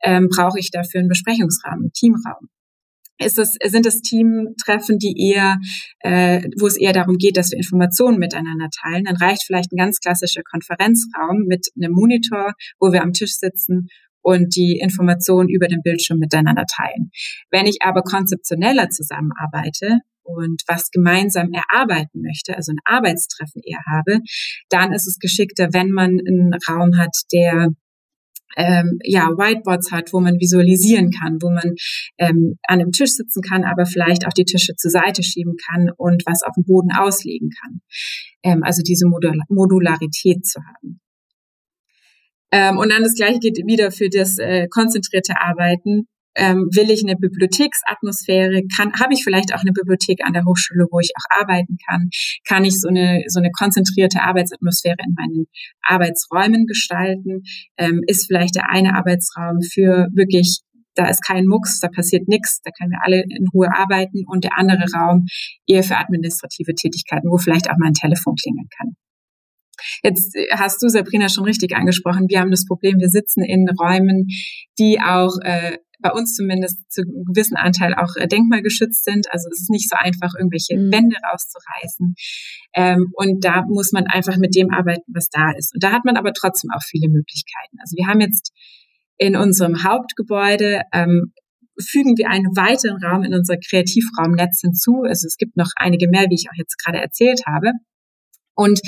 [0.02, 2.48] ähm, brauche ich dafür einen Besprechungsraum, einen Teamraum.
[3.18, 5.59] Ist es, sind es Teamtreffen, die eher,
[6.00, 9.76] äh, wo es eher darum geht, dass wir Informationen miteinander teilen, dann reicht vielleicht ein
[9.76, 13.87] ganz klassischer Konferenzraum mit einem Monitor, wo wir am Tisch sitzen
[14.25, 17.11] und die Informationen über den Bildschirm miteinander teilen.
[17.51, 24.21] Wenn ich aber konzeptioneller zusammenarbeite und was gemeinsam erarbeiten möchte, also ein Arbeitstreffen eher habe,
[24.71, 27.69] dann ist es geschickter, wenn man einen Raum hat, der
[28.57, 31.75] ähm, ja, Whiteboards hat, wo man visualisieren kann, wo man
[32.19, 35.91] ähm, an einem Tisch sitzen kann, aber vielleicht auch die Tische zur Seite schieben kann
[35.97, 37.81] und was auf dem Boden auslegen kann.
[38.43, 41.01] Ähm, also diese Modul Modularität zu haben.
[42.55, 46.07] Ähm, und dann das Gleiche geht wieder für das äh, konzentrierte Arbeiten.
[46.37, 50.87] Ähm, will ich eine Bibliotheksatmosphäre, kann, habe ich vielleicht auch eine Bibliothek an der Hochschule,
[50.90, 52.09] wo ich auch arbeiten kann,
[52.47, 55.47] kann ich so eine so eine konzentrierte Arbeitsatmosphäre in meinen
[55.83, 57.43] Arbeitsräumen gestalten,
[57.77, 60.61] ähm, ist vielleicht der eine Arbeitsraum für wirklich
[60.95, 64.23] da ist kein Mucks, da passiert nichts, da können wir alle in Ruhe arbeiten.
[64.29, 65.27] Und der andere Raum
[65.67, 68.95] eher für administrative Tätigkeiten, wo vielleicht auch mal ein Telefon klingeln kann.
[70.03, 72.27] Jetzt hast du, Sabrina, schon richtig angesprochen.
[72.29, 74.27] Wir haben das Problem, wir sitzen in Räumen,
[74.79, 79.27] die auch äh, bei uns zumindest zu einem gewissen Anteil auch äh, denkmalgeschützt sind.
[79.31, 80.93] Also es ist nicht so einfach, irgendwelche mhm.
[80.93, 82.15] Wände rauszureißen.
[82.75, 85.73] Ähm, und da muss man einfach mit dem arbeiten, was da ist.
[85.75, 87.79] Und da hat man aber trotzdem auch viele Möglichkeiten.
[87.81, 88.53] Also wir haben jetzt
[89.17, 91.33] in unserem Hauptgebäude ähm,
[91.81, 95.03] fügen wir einen weiteren Raum in unser Kreativraumnetz hinzu.
[95.03, 97.73] Also es gibt noch einige mehr, wie ich auch jetzt gerade erzählt habe.
[98.55, 98.81] Und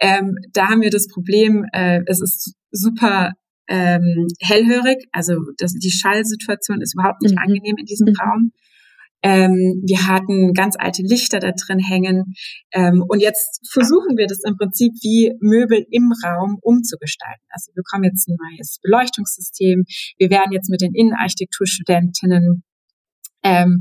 [0.00, 3.32] ähm, da haben wir das Problem, äh, es ist super
[3.68, 5.06] ähm, hellhörig.
[5.12, 7.42] Also das, die Schallsituation ist überhaupt nicht mhm.
[7.42, 8.16] angenehm in diesem mhm.
[8.20, 8.52] Raum.
[9.24, 12.34] Ähm, wir hatten ganz alte Lichter da drin hängen.
[12.72, 17.46] Ähm, und jetzt versuchen wir das im Prinzip wie Möbel im Raum umzugestalten.
[17.50, 19.84] Also wir bekommen jetzt ein neues Beleuchtungssystem.
[20.18, 22.64] Wir werden jetzt mit den Innenarchitekturstudentinnen
[23.44, 23.80] ähm,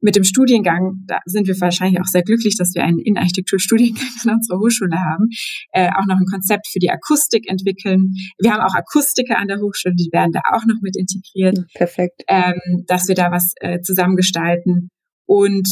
[0.00, 4.34] mit dem Studiengang, da sind wir wahrscheinlich auch sehr glücklich, dass wir einen Innenarchitekturstudiengang an
[4.36, 5.28] unserer Hochschule haben,
[5.72, 8.12] äh, auch noch ein Konzept für die Akustik entwickeln.
[8.38, 11.66] Wir haben auch Akustiker an der Hochschule, die werden da auch noch mit integriert.
[11.74, 12.22] Perfekt.
[12.28, 14.90] Ähm, dass wir da was äh, zusammengestalten.
[15.26, 15.68] Und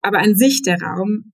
[0.00, 1.32] aber an sich der Raum,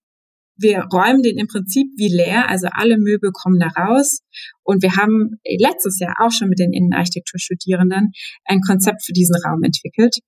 [0.56, 4.20] wir räumen den im Prinzip wie leer, also alle Möbel kommen da raus.
[4.62, 8.10] Und wir haben letztes Jahr auch schon mit den Innenarchitekturstudierenden
[8.44, 10.18] ein Konzept für diesen Raum entwickelt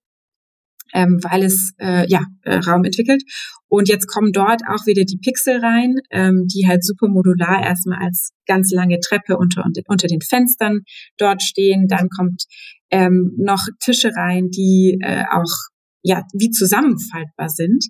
[0.92, 3.22] ähm, weil es äh, ja äh, Raum entwickelt.
[3.68, 8.00] Und jetzt kommen dort auch wieder die Pixel rein, ähm, die halt super modular erstmal
[8.02, 10.81] als ganz lange Treppe unter, unter den Fenstern
[11.16, 11.87] dort stehen.
[11.88, 12.44] Dann kommt
[12.90, 15.71] ähm, noch Tische rein, die äh, auch
[16.02, 17.84] ja, wie zusammenfaltbar sind.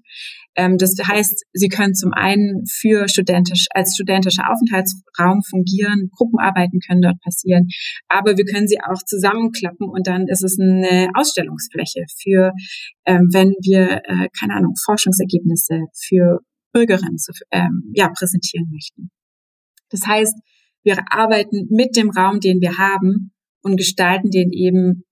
[0.55, 7.01] Ähm, das heißt, sie können zum einen für studentisch, als studentischer Aufenthaltsraum fungieren, Gruppenarbeiten können
[7.01, 7.69] dort passieren,
[8.09, 12.53] aber wir können sie auch zusammenklappen und dann ist es eine Ausstellungsfläche für,
[13.07, 16.41] ähm, wenn wir, äh, keine Ahnung, Forschungsergebnisse für
[16.73, 19.11] Bürgerinnen zu, ähm, ja, präsentieren möchten.
[19.91, 20.35] Das heißt,
[20.85, 25.05] wir arbeiten mit dem Raum, den wir haben und gestalten den eben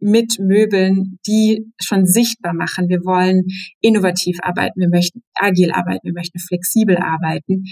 [0.00, 2.88] mit Möbeln, die schon sichtbar machen.
[2.88, 3.46] Wir wollen
[3.80, 7.64] innovativ arbeiten, wir möchten agil arbeiten, wir möchten flexibel arbeiten.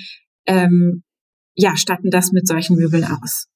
[0.46, 1.02] Ähm,
[1.54, 3.46] ja, statten das mit solchen Möbeln aus.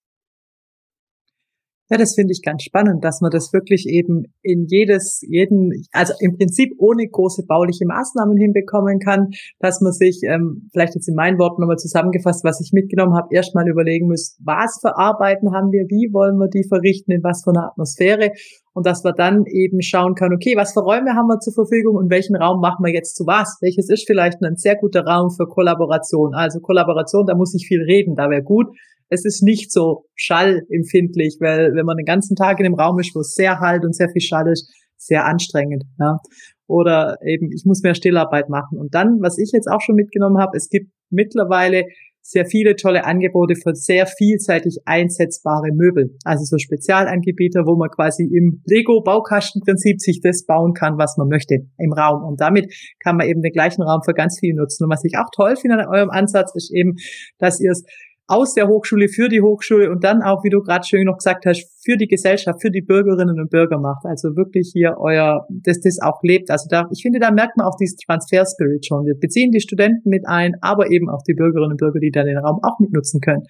[1.92, 6.14] Ja, das finde ich ganz spannend, dass man das wirklich eben in jedes, jeden, also
[6.20, 11.16] im Prinzip ohne große bauliche Maßnahmen hinbekommen kann, dass man sich, ähm, vielleicht jetzt in
[11.16, 15.72] meinen Worten nochmal zusammengefasst, was ich mitgenommen habe, erstmal überlegen muss, was für Arbeiten haben
[15.72, 18.30] wir, wie wollen wir die verrichten, in was für einer Atmosphäre
[18.72, 21.96] und dass wir dann eben schauen können, okay, was für Räume haben wir zur Verfügung
[21.96, 23.58] und welchen Raum machen wir jetzt zu was?
[23.62, 26.34] Welches ist vielleicht ein sehr guter Raum für Kollaboration?
[26.34, 28.68] Also Kollaboration, da muss ich viel reden, da wäre gut
[29.10, 33.14] es ist nicht so schallempfindlich, weil wenn man den ganzen Tag in einem Raum ist,
[33.14, 35.84] wo es sehr halt und sehr viel Schall ist, sehr anstrengend.
[35.98, 36.18] Ja.
[36.66, 38.78] Oder eben, ich muss mehr Stillarbeit machen.
[38.78, 41.84] Und dann, was ich jetzt auch schon mitgenommen habe, es gibt mittlerweile
[42.22, 46.16] sehr viele tolle Angebote für sehr vielseitig einsetzbare Möbel.
[46.24, 51.56] Also so Spezialangebieter, wo man quasi im Lego-Baukastenprinzip sich das bauen kann, was man möchte
[51.78, 52.22] im Raum.
[52.22, 54.84] Und damit kann man eben den gleichen Raum für ganz viel nutzen.
[54.84, 56.94] Und was ich auch toll finde an eurem Ansatz, ist eben,
[57.38, 57.84] dass ihr es
[58.30, 61.46] aus der Hochschule für die Hochschule und dann auch, wie du gerade schön noch gesagt
[61.46, 64.04] hast, für die Gesellschaft, für die Bürgerinnen und Bürger macht.
[64.04, 66.48] Also wirklich hier euer, dass das auch lebt.
[66.48, 69.04] Also da, ich finde, da merkt man auch diesen Transfer-Spirit schon.
[69.04, 72.26] Wir beziehen die Studenten mit ein, aber eben auch die Bürgerinnen und Bürger, die dann
[72.26, 73.42] den Raum auch mitnutzen können.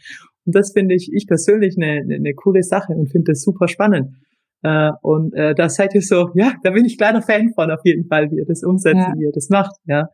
[0.46, 3.68] Und das finde ich, ich persönlich eine, eine, eine coole Sache und finde das super
[3.68, 4.16] spannend.
[4.62, 7.80] Äh, und äh, da seid ihr so, ja, da bin ich kleiner Fan von auf
[7.84, 9.12] jeden Fall, wie ihr das umsetzt, ja.
[9.14, 10.06] wie ihr das macht, ja.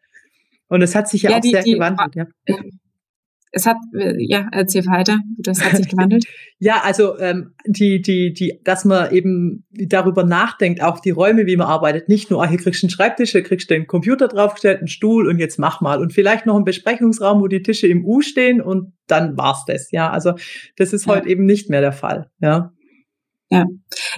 [0.69, 2.25] Und es hat sich ja, ja auch die, sehr die, gewandelt, ja
[3.53, 3.77] es hat,
[4.19, 6.27] ja, erzähl weiter, das hat sich gewandelt.
[6.59, 11.57] ja, also ähm, die, die, die, dass man eben darüber nachdenkt, auch die Räume, wie
[11.57, 14.29] man arbeitet, nicht nur, ah, hier kriegst du einen Schreibtisch, hier kriegst du einen Computer
[14.29, 16.01] draufgestellt, einen Stuhl und jetzt mach mal.
[16.01, 19.91] Und vielleicht noch einen Besprechungsraum, wo die Tische im U stehen und dann war's das.
[19.91, 20.35] Ja, also
[20.77, 21.15] das ist ja.
[21.15, 22.31] heute eben nicht mehr der Fall.
[22.41, 22.73] Ja.
[23.49, 23.65] Ja.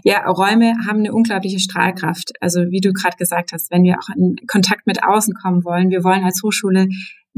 [0.05, 2.33] ja, Räume haben eine unglaubliche Strahlkraft.
[2.41, 5.91] Also wie du gerade gesagt hast, wenn wir auch in Kontakt mit außen kommen wollen,
[5.91, 6.88] wir wollen als Hochschule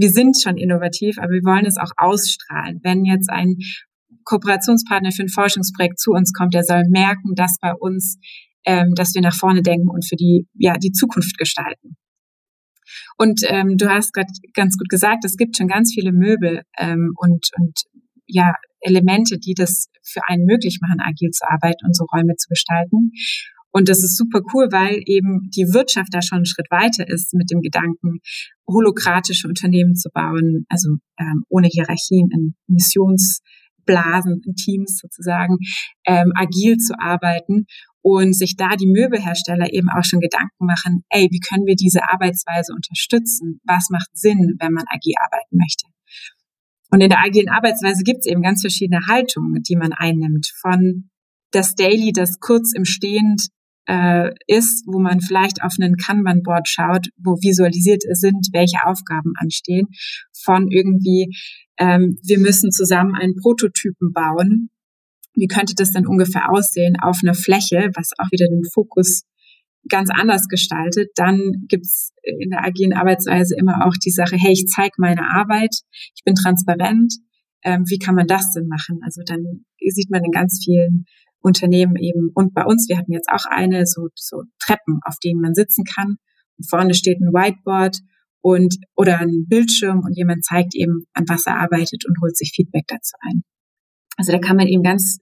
[0.01, 2.81] wir sind schon innovativ, aber wir wollen es auch ausstrahlen.
[2.83, 3.57] Wenn jetzt ein
[4.25, 8.19] Kooperationspartner für ein Forschungsprojekt zu uns kommt, der soll merken, dass bei uns,
[8.65, 11.97] ähm, dass wir nach vorne denken und für die, ja, die Zukunft gestalten.
[13.19, 17.13] Und ähm, du hast gerade ganz gut gesagt, es gibt schon ganz viele Möbel ähm,
[17.17, 17.83] und, und
[18.27, 22.49] ja, Elemente, die das für einen möglich machen, agil zu arbeiten und so Räume zu
[22.49, 23.13] gestalten.
[23.73, 27.35] Und das ist super cool, weil eben die Wirtschaft da schon einen Schritt weiter ist
[27.35, 28.19] mit dem Gedanken,
[28.69, 35.59] holokratische Unternehmen zu bauen, also ähm, ohne Hierarchien in Missionsblasen, in Teams sozusagen,
[36.05, 37.67] ähm, agil zu arbeiten
[38.03, 42.01] und sich da die Möbelhersteller eben auch schon Gedanken machen, ey, wie können wir diese
[42.11, 43.61] Arbeitsweise unterstützen?
[43.65, 45.87] Was macht Sinn, wenn man agil arbeiten möchte?
[46.91, 50.51] Und in der agilen Arbeitsweise gibt es eben ganz verschiedene Haltungen, die man einnimmt.
[50.61, 51.11] Von
[51.53, 53.49] das Daily, das kurz im Stehend
[53.91, 59.89] äh, ist, wo man vielleicht auf einen Kanban-Board schaut, wo visualisiert sind, welche Aufgaben anstehen,
[60.45, 61.27] von irgendwie,
[61.77, 64.71] ähm, wir müssen zusammen einen Prototypen bauen.
[65.35, 69.23] Wie könnte das denn ungefähr aussehen auf einer Fläche, was auch wieder den Fokus
[69.89, 74.67] ganz anders gestaltet, dann gibt's in der agilen Arbeitsweise immer auch die Sache, hey, ich
[74.67, 75.75] zeige meine Arbeit,
[76.15, 77.13] ich bin transparent,
[77.65, 79.01] ähm, wie kann man das denn machen?
[79.03, 81.07] Also dann sieht man in ganz vielen
[81.41, 85.41] Unternehmen eben und bei uns, wir hatten jetzt auch eine, so, so Treppen, auf denen
[85.41, 86.17] man sitzen kann.
[86.59, 87.99] Und vorne steht ein Whiteboard
[88.43, 92.53] und oder ein Bildschirm und jemand zeigt eben, an was er arbeitet und holt sich
[92.55, 93.43] Feedback dazu ein.
[94.17, 95.19] Also da kann man eben ganz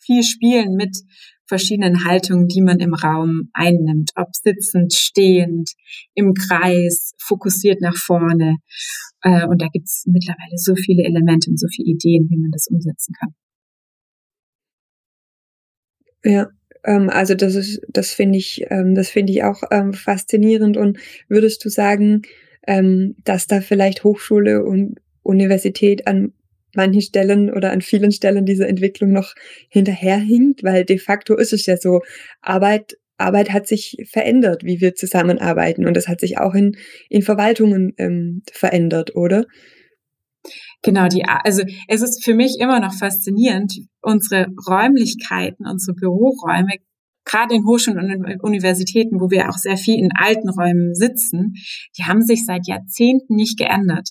[0.00, 0.96] viel spielen mit
[1.46, 5.70] verschiedenen Haltungen, die man im Raum einnimmt, ob sitzend, stehend,
[6.14, 8.56] im Kreis, fokussiert nach vorne.
[9.22, 12.68] Äh, und da gibt's mittlerweile so viele Elemente und so viele Ideen, wie man das
[12.70, 13.34] umsetzen kann.
[16.24, 16.48] Ja,
[16.84, 20.76] ähm, also das ist, das finde ich, ähm, das finde ich auch ähm, faszinierend.
[20.76, 22.22] Und würdest du sagen,
[22.66, 26.32] ähm, dass da vielleicht Hochschule und Universität an
[26.74, 29.34] manchen Stellen oder an vielen Stellen dieser Entwicklung noch
[29.68, 32.02] hinterherhinkt, weil de facto ist es ja so,
[32.40, 36.76] Arbeit Arbeit hat sich verändert, wie wir zusammenarbeiten und das hat sich auch in,
[37.08, 39.44] in Verwaltungen ähm, verändert, oder?
[40.82, 46.74] Genau, die, also es ist für mich immer noch faszinierend, unsere Räumlichkeiten, unsere Büroräume,
[47.24, 51.54] gerade in Hochschulen und Universitäten, wo wir auch sehr viel in alten Räumen sitzen,
[51.98, 54.10] die haben sich seit Jahrzehnten nicht geändert.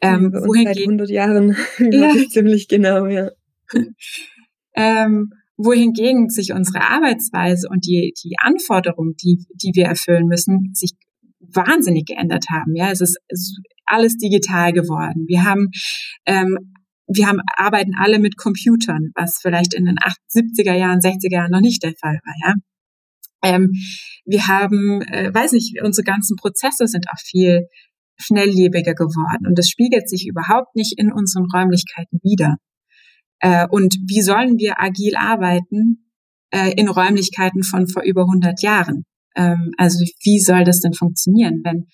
[0.00, 1.56] Ähm, ja, wohingegen, seit 100 Jahren,
[1.90, 2.12] ja.
[2.28, 3.30] ziemlich genau, ja.
[4.74, 10.92] ähm, wohingegen sich unsere Arbeitsweise und die, die Anforderungen, die, die wir erfüllen müssen, sich
[11.56, 12.74] wahnsinnig geändert haben.
[12.74, 13.18] Ja, es ist
[13.86, 15.24] alles digital geworden.
[15.26, 15.70] Wir haben
[16.26, 16.58] ähm,
[17.08, 21.60] wir haben, arbeiten alle mit Computern, was vielleicht in den 70er Jahren, 60er Jahren noch
[21.60, 22.54] nicht der Fall war, ja.
[23.44, 23.70] Ähm,
[24.24, 27.68] wir haben, äh, weiß nicht, unsere ganzen Prozesse sind auch viel
[28.18, 32.56] schnelllebiger geworden und das spiegelt sich überhaupt nicht in unseren Räumlichkeiten wider.
[33.40, 36.10] Äh, und wie sollen wir agil arbeiten
[36.50, 39.04] äh, in Räumlichkeiten von vor über 100 Jahren?
[39.36, 41.86] Ähm, also wie soll das denn funktionieren, wenn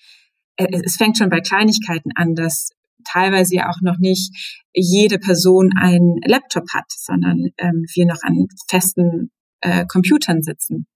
[0.57, 2.70] äh, es fängt schon bei Kleinigkeiten an, dass
[3.05, 4.33] teilweise ja auch noch nicht
[4.72, 10.87] jede Person einen Laptop hat, sondern ähm, wir noch an festen äh, Computern sitzen.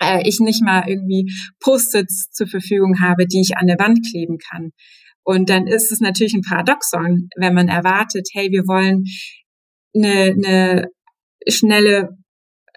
[0.00, 4.38] Äh, ich nicht mal irgendwie Post-its zur Verfügung habe, die ich an der Wand kleben
[4.38, 4.72] kann.
[5.24, 9.04] Und dann ist es natürlich ein Paradoxon, wenn man erwartet, hey, wir wollen
[9.94, 10.88] eine, eine
[11.48, 12.10] schnelle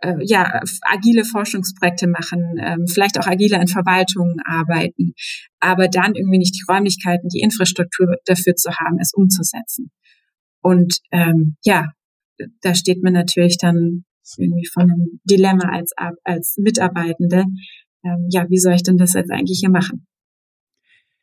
[0.01, 5.13] äh, ja, agile Forschungsprojekte machen, ähm, vielleicht auch agile in Verwaltungen arbeiten,
[5.59, 9.91] aber dann irgendwie nicht die Räumlichkeiten, die Infrastruktur dafür zu haben, es umzusetzen.
[10.61, 11.91] Und ähm, ja,
[12.61, 14.05] da steht man natürlich dann
[14.37, 15.91] irgendwie von einem Dilemma als,
[16.23, 17.45] als Mitarbeitende.
[18.03, 20.05] Ähm, ja, wie soll ich denn das jetzt eigentlich hier machen?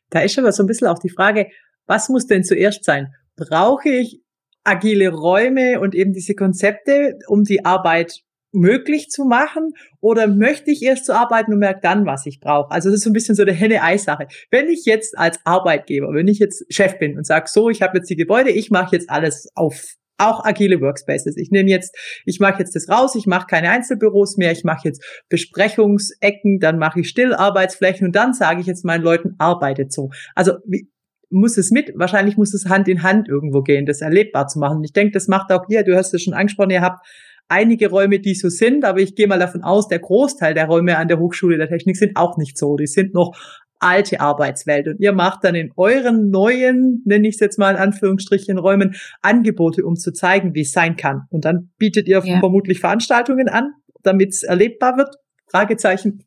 [0.09, 1.47] Da ist aber so ein bisschen auch die Frage,
[1.85, 3.13] was muss denn zuerst sein?
[3.35, 4.21] Brauche ich
[4.63, 10.81] agile Räume und eben diese Konzepte, um die Arbeit möglich zu machen oder möchte ich
[10.81, 12.71] erst zu arbeiten und merke dann, was ich brauche?
[12.71, 14.27] Also das ist so ein bisschen so eine Henne-Ei-Sache.
[14.51, 17.97] Wenn ich jetzt als Arbeitgeber, wenn ich jetzt Chef bin und sage, so, ich habe
[17.97, 21.37] jetzt die Gebäude, ich mache jetzt alles auf auch agile Workspaces.
[21.37, 24.87] Ich nehme jetzt, ich mache jetzt das raus, ich mache keine Einzelbüros mehr, ich mache
[24.87, 30.09] jetzt Besprechungsecken, dann mache ich Stillarbeitsflächen und dann sage ich jetzt meinen Leuten, arbeitet so.
[30.33, 30.89] Also wie,
[31.29, 34.83] muss es mit, wahrscheinlich muss es Hand in Hand irgendwo gehen, das erlebbar zu machen.
[34.83, 37.05] Ich denke, das macht auch ihr, du hast es schon angesprochen, ihr habt
[37.49, 40.97] einige Räume, die so sind, aber ich gehe mal davon aus, der Großteil der Räume
[40.97, 42.75] an der Hochschule der Technik sind auch nicht so.
[42.75, 43.35] Die sind noch
[43.79, 44.87] alte Arbeitswelt.
[44.87, 48.95] Und ihr macht dann in euren neuen, nenne ich es jetzt mal in Anführungsstrichen, Räumen
[49.21, 51.23] Angebote, um zu zeigen, wie es sein kann.
[51.29, 52.39] Und dann bietet ihr ja.
[52.39, 53.71] vermutlich Veranstaltungen an,
[54.03, 55.15] damit es erlebbar wird?
[55.49, 56.23] Fragezeichen.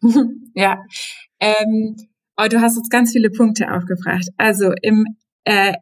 [0.54, 0.78] ja.
[1.40, 1.96] Ähm,
[2.36, 4.28] oh, du hast jetzt ganz viele Punkte aufgebracht.
[4.36, 5.04] Also im
[5.44, 5.74] äh,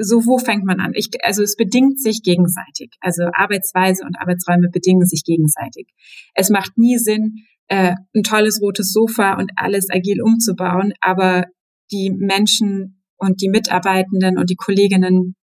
[0.00, 0.92] so wo fängt man an?
[0.94, 2.90] Ich, also es bedingt sich gegenseitig.
[3.00, 5.88] Also Arbeitsweise und Arbeitsräume bedingen sich gegenseitig.
[6.34, 11.44] Es macht nie Sinn, äh, ein tolles rotes Sofa und alles agil umzubauen, aber
[11.90, 15.34] die Menschen und die Mitarbeitenden und die Kolleginnen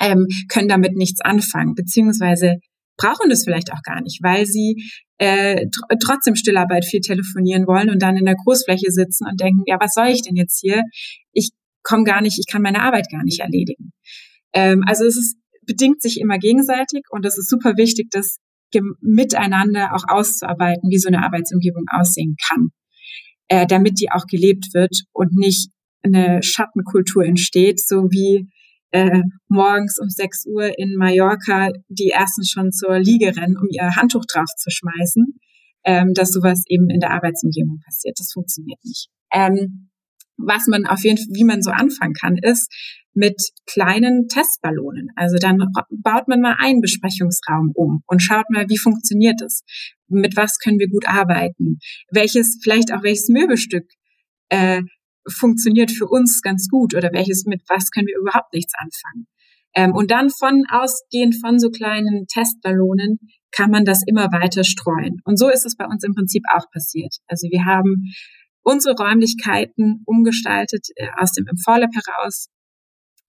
[0.00, 2.56] ähm, können damit nichts anfangen, beziehungsweise
[2.96, 4.76] brauchen das vielleicht auch gar nicht, weil sie
[5.18, 9.62] äh, tr trotzdem Stillarbeit viel telefonieren wollen und dann in der Großfläche sitzen und denken,
[9.66, 10.82] ja, was soll ich denn jetzt hier?
[11.32, 11.50] Ich
[11.82, 13.92] komme gar nicht, ich kann meine Arbeit gar nicht erledigen.
[14.52, 18.38] Ähm, also es ist, bedingt sich immer gegenseitig und es ist super wichtig, das
[19.00, 22.68] miteinander auch auszuarbeiten, wie so eine Arbeitsumgebung aussehen kann,
[23.48, 25.70] äh, damit die auch gelebt wird und nicht
[26.02, 28.48] eine Schattenkultur entsteht, so wie
[28.92, 33.94] äh, morgens um 6 Uhr in Mallorca die ersten schon zur Liege rennen, um ihr
[33.96, 35.38] Handtuch drauf zu schmeißen,
[35.84, 38.18] ähm, dass sowas eben in der Arbeitsumgebung passiert.
[38.18, 39.08] Das funktioniert nicht.
[39.32, 39.89] Ähm,
[40.46, 42.72] was man auf jeden Fall, wie man so anfangen kann, ist
[43.12, 45.08] mit kleinen Testballonen.
[45.16, 45.58] Also dann
[45.90, 49.62] baut man mal einen Besprechungsraum um und schaut mal, wie funktioniert es?
[50.08, 51.78] Mit was können wir gut arbeiten?
[52.10, 53.84] Welches, vielleicht auch welches Möbelstück
[54.48, 54.82] äh,
[55.28, 59.26] funktioniert für uns ganz gut oder welches, mit was können wir überhaupt nichts anfangen?
[59.74, 63.18] Ähm, und dann von ausgehend von so kleinen Testballonen
[63.52, 65.20] kann man das immer weiter streuen.
[65.24, 67.16] Und so ist es bei uns im Prinzip auch passiert.
[67.26, 68.12] Also wir haben
[68.62, 72.48] unsere Räumlichkeiten umgestaltet äh, aus dem Inforlab heraus.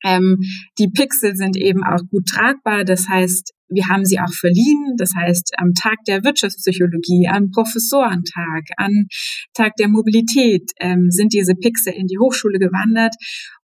[0.03, 0.37] Ähm,
[0.79, 2.83] die Pixel sind eben auch gut tragbar.
[2.83, 4.95] Das heißt, wir haben sie auch verliehen.
[4.97, 9.07] Das heißt, am Tag der Wirtschaftspsychologie, am Professorentag, am
[9.53, 13.15] Tag der Mobilität ähm, sind diese Pixel in die Hochschule gewandert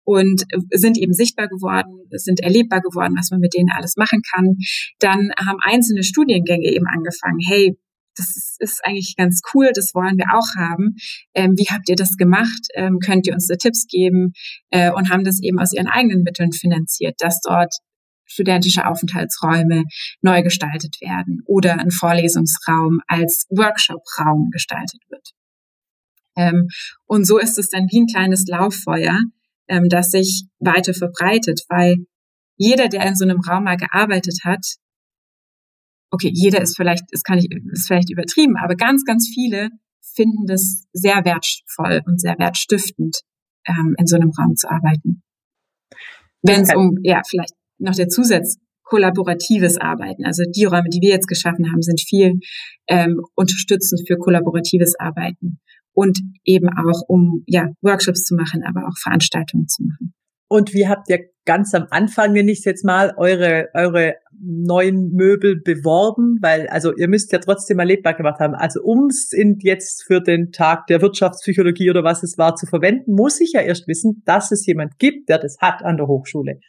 [0.05, 4.57] und sind eben sichtbar geworden, sind erlebbar geworden, was man mit denen alles machen kann.
[5.01, 7.77] Dann haben einzelne Studiengänge eben angefangen, hey,
[8.17, 10.97] das ist, eigentlich ganz cool, das wollen wir auch haben.
[11.35, 12.69] Ähm, wie habt ihr das gemacht?
[12.75, 14.33] Ähm, könnt ihr uns da Tipps geben?
[14.71, 17.75] Äh, und haben das eben aus ihren eigenen Mitteln finanziert, dass dort
[18.27, 19.85] studentische Aufenthaltsräume
[20.21, 25.31] neu gestaltet werden oder ein Vorlesungsraum als Workshopraum gestaltet wird.
[26.37, 26.69] Ähm,
[27.07, 29.19] und so ist es dann wie ein kleines Lauffeuer,
[29.69, 31.97] ähm, das sich weiter verbreitet, weil
[32.57, 34.65] jeder, der in so einem Raum mal gearbeitet hat,
[36.11, 39.71] okay, jeder ist vielleicht, ist kann ich, ist vielleicht übertrieben, aber ganz, ganz viele
[40.15, 43.21] finden das sehr wertvoll und sehr wertstiftend,
[43.67, 45.23] ähm, in so einem Raum zu arbeiten.
[46.43, 50.25] Wenn es um, ja, vielleicht noch der Zusatz, kollaboratives Arbeiten.
[50.25, 52.35] Also die Räume, die wir jetzt geschaffen haben, sind viel
[52.87, 55.59] ähm, unterstützend für kollaboratives Arbeiten
[55.93, 60.15] und eben auch um ja Workshops zu machen, aber auch Veranstaltungen zu machen.
[60.49, 65.61] Und wie habt ihr ganz am Anfang, wenn ich jetzt mal, eure, eure neuen Möbel
[65.61, 66.39] beworben?
[66.41, 68.55] Weil, also ihr müsst ja trotzdem erlebbar gemacht haben.
[68.55, 69.31] Also um es
[69.61, 73.61] jetzt für den Tag der Wirtschaftspsychologie oder was es war zu verwenden, muss ich ja
[73.61, 76.61] erst wissen, dass es jemand gibt, der das hat an der Hochschule.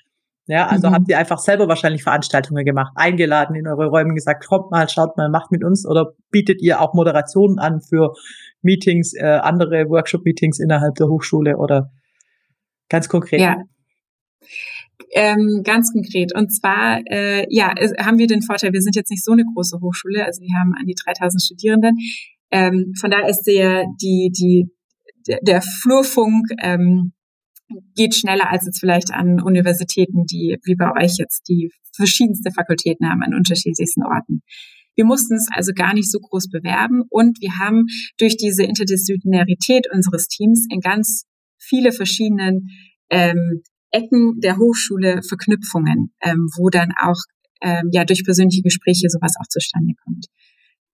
[0.49, 0.93] Ja, also mhm.
[0.93, 5.17] habt ihr einfach selber wahrscheinlich Veranstaltungen gemacht, eingeladen in eure Räume gesagt, kommt mal, schaut
[5.17, 8.13] mal, macht mit uns oder bietet ihr auch Moderationen an für
[8.61, 11.91] Meetings, äh, andere Workshop-Meetings innerhalb der Hochschule oder
[12.89, 13.41] Ganz konkret.
[13.41, 13.57] Ja.
[15.11, 16.33] Ähm, ganz konkret.
[16.35, 19.79] Und zwar, äh, ja, haben wir den Vorteil, wir sind jetzt nicht so eine große
[19.81, 21.97] Hochschule, also wir haben an die 3000 Studierenden.
[22.51, 24.69] Ähm, von daher ist der, die, die,
[25.41, 27.13] der Flurfunk ähm,
[27.95, 33.09] geht schneller als jetzt vielleicht an Universitäten, die wie bei euch jetzt die verschiedenste Fakultäten
[33.09, 34.41] haben an unterschiedlichsten Orten.
[34.95, 37.85] Wir mussten es also gar nicht so groß bewerben und wir haben
[38.17, 41.25] durch diese Interdisziplinarität unseres Teams in ganz
[41.67, 42.69] viele verschiedenen
[43.09, 47.19] ähm, Ecken der Hochschule Verknüpfungen, ähm, wo dann auch
[47.61, 50.25] ähm, ja durch persönliche Gespräche sowas auch zustande kommt.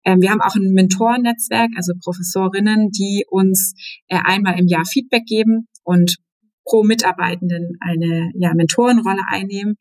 [0.05, 3.73] Ähm, wir haben auch ein Mentorennetzwerk, also Professorinnen, die uns
[4.07, 6.17] äh, einmal im Jahr Feedback geben und
[6.65, 9.75] pro Mitarbeitenden eine ja, Mentorenrolle einnehmen.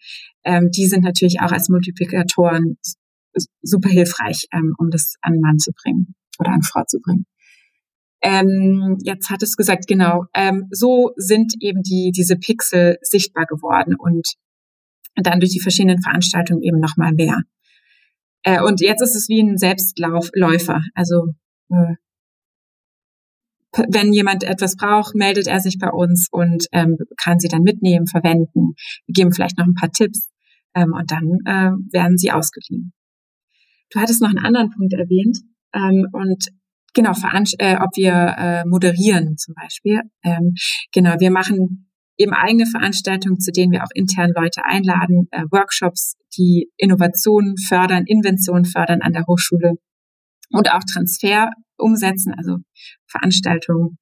[0.44, 2.76] Ähm, die sind natürlich auch als Multiplikatoren
[3.62, 7.26] super hilfreich, ähm, um das an Mann zu bringen oder an Frau zu bringen.
[8.22, 13.96] Ähm, jetzt hat es gesagt, genau, ähm, so sind eben die, diese Pixel sichtbar geworden
[13.98, 14.34] und
[15.16, 17.42] dann durch die verschiedenen Veranstaltungen eben nochmal mehr.
[18.44, 20.82] Äh, und jetzt ist es wie ein Selbstläufer.
[20.94, 21.34] Also
[21.70, 21.96] äh,
[23.88, 28.06] wenn jemand etwas braucht, meldet er sich bei uns und ähm, kann sie dann mitnehmen,
[28.06, 28.74] verwenden.
[29.06, 30.30] Wir geben vielleicht noch ein paar Tipps
[30.74, 32.92] ähm, und dann äh, werden sie ausgeliehen.
[33.90, 35.38] Du hattest noch einen anderen Punkt erwähnt
[35.74, 36.48] ähm, und
[36.94, 37.12] Genau,
[37.58, 40.02] äh, ob wir äh, moderieren zum Beispiel.
[40.22, 40.54] Ähm,
[40.92, 46.16] genau, wir machen eben eigene Veranstaltungen, zu denen wir auch intern Leute einladen, äh, Workshops,
[46.36, 49.74] die Innovationen fördern, Inventionen fördern an der Hochschule
[50.50, 52.58] und auch Transfer umsetzen, also
[53.06, 53.98] Veranstaltungen,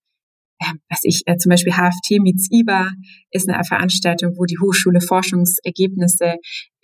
[0.59, 2.91] äh, was ich, äh, zum Beispiel HFT meets IBA
[3.31, 6.37] ist eine Veranstaltung, wo die Hochschule Forschungsergebnisse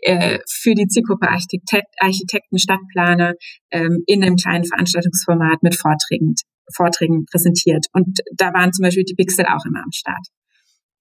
[0.03, 3.35] äh, für die Zielgruppe Architekt, Architekten, Stadtplaner
[3.71, 6.35] ähm, in einem kleinen Veranstaltungsformat mit Vorträgen,
[6.75, 7.87] Vorträgen präsentiert.
[7.93, 10.27] Und da waren zum Beispiel die Pixel auch immer am Start.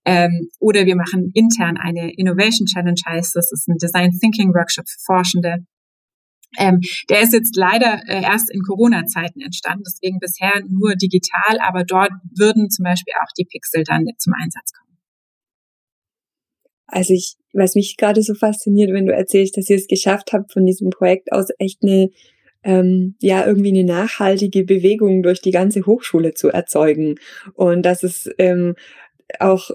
[0.05, 4.85] Ähm, oder wir machen intern eine Innovation Challenge, heißt das, ist ein Design Thinking Workshop
[4.87, 5.65] für Forschende.
[6.57, 6.79] Ähm,
[7.09, 12.11] der ist jetzt leider äh, erst in Corona-Zeiten entstanden, deswegen bisher nur digital, aber dort
[12.37, 14.84] würden zum Beispiel auch die Pixel dann zum Einsatz kommen.
[16.87, 20.53] Also ich, was mich gerade so fasziniert, wenn du erzählst, dass ihr es geschafft habt,
[20.53, 22.09] von diesem Projekt aus echt eine
[22.63, 27.15] ähm, ja irgendwie eine nachhaltige Bewegung durch die ganze Hochschule zu erzeugen.
[27.53, 28.75] Und dass es ähm,
[29.39, 29.69] auch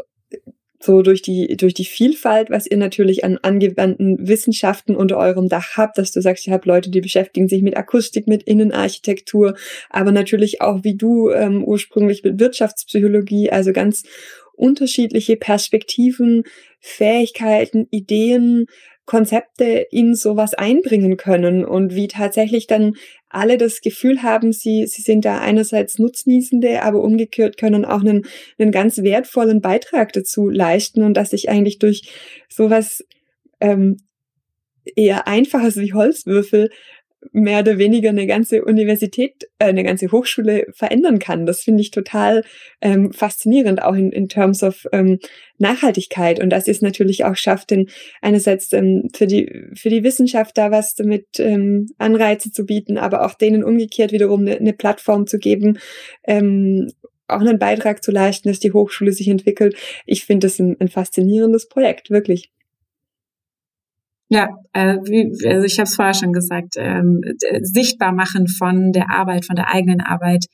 [0.83, 5.77] so durch die, durch die Vielfalt, was ihr natürlich an angewandten Wissenschaften unter eurem Dach
[5.77, 9.55] habt, dass du sagst, ihr habt Leute, die beschäftigen sich mit Akustik, mit Innenarchitektur,
[9.91, 14.05] aber natürlich auch wie du ähm, ursprünglich mit Wirtschaftspsychologie, also ganz
[14.61, 16.45] unterschiedliche Perspektiven,
[16.81, 18.67] Fähigkeiten, Ideen,
[19.07, 22.95] Konzepte in sowas einbringen können und wie tatsächlich dann
[23.29, 28.27] alle das Gefühl haben, sie, sie sind da einerseits Nutznießende, aber umgekehrt können auch einen,
[28.59, 32.03] einen ganz wertvollen Beitrag dazu leisten und dass sich eigentlich durch
[32.49, 33.05] sowas
[33.59, 33.97] ähm,
[34.97, 36.71] eher einfaches wie Holzwürfel
[37.33, 41.47] mehr oder weniger eine ganze Universität, äh, eine ganze Hochschule verändern kann.
[41.47, 42.43] Das finde ich total
[42.81, 45.19] ähm, faszinierend, auch in, in terms of ähm,
[45.59, 46.41] Nachhaltigkeit.
[46.41, 47.89] Und dass es natürlich auch schafft, denn
[48.23, 53.25] einerseits ähm, für die für die Wissenschaft da was damit ähm, Anreize zu bieten, aber
[53.25, 55.79] auch denen umgekehrt wiederum eine, eine Plattform zu geben,
[56.25, 56.89] ähm,
[57.29, 59.77] auch einen Beitrag zu leisten, dass die Hochschule sich entwickelt.
[60.07, 62.51] Ich finde das ein, ein faszinierendes Projekt, wirklich.
[64.33, 67.21] Ja, äh, wie, also ich habe es vorher schon gesagt, ähm,
[67.63, 70.47] sichtbar machen von der Arbeit, von der eigenen Arbeit.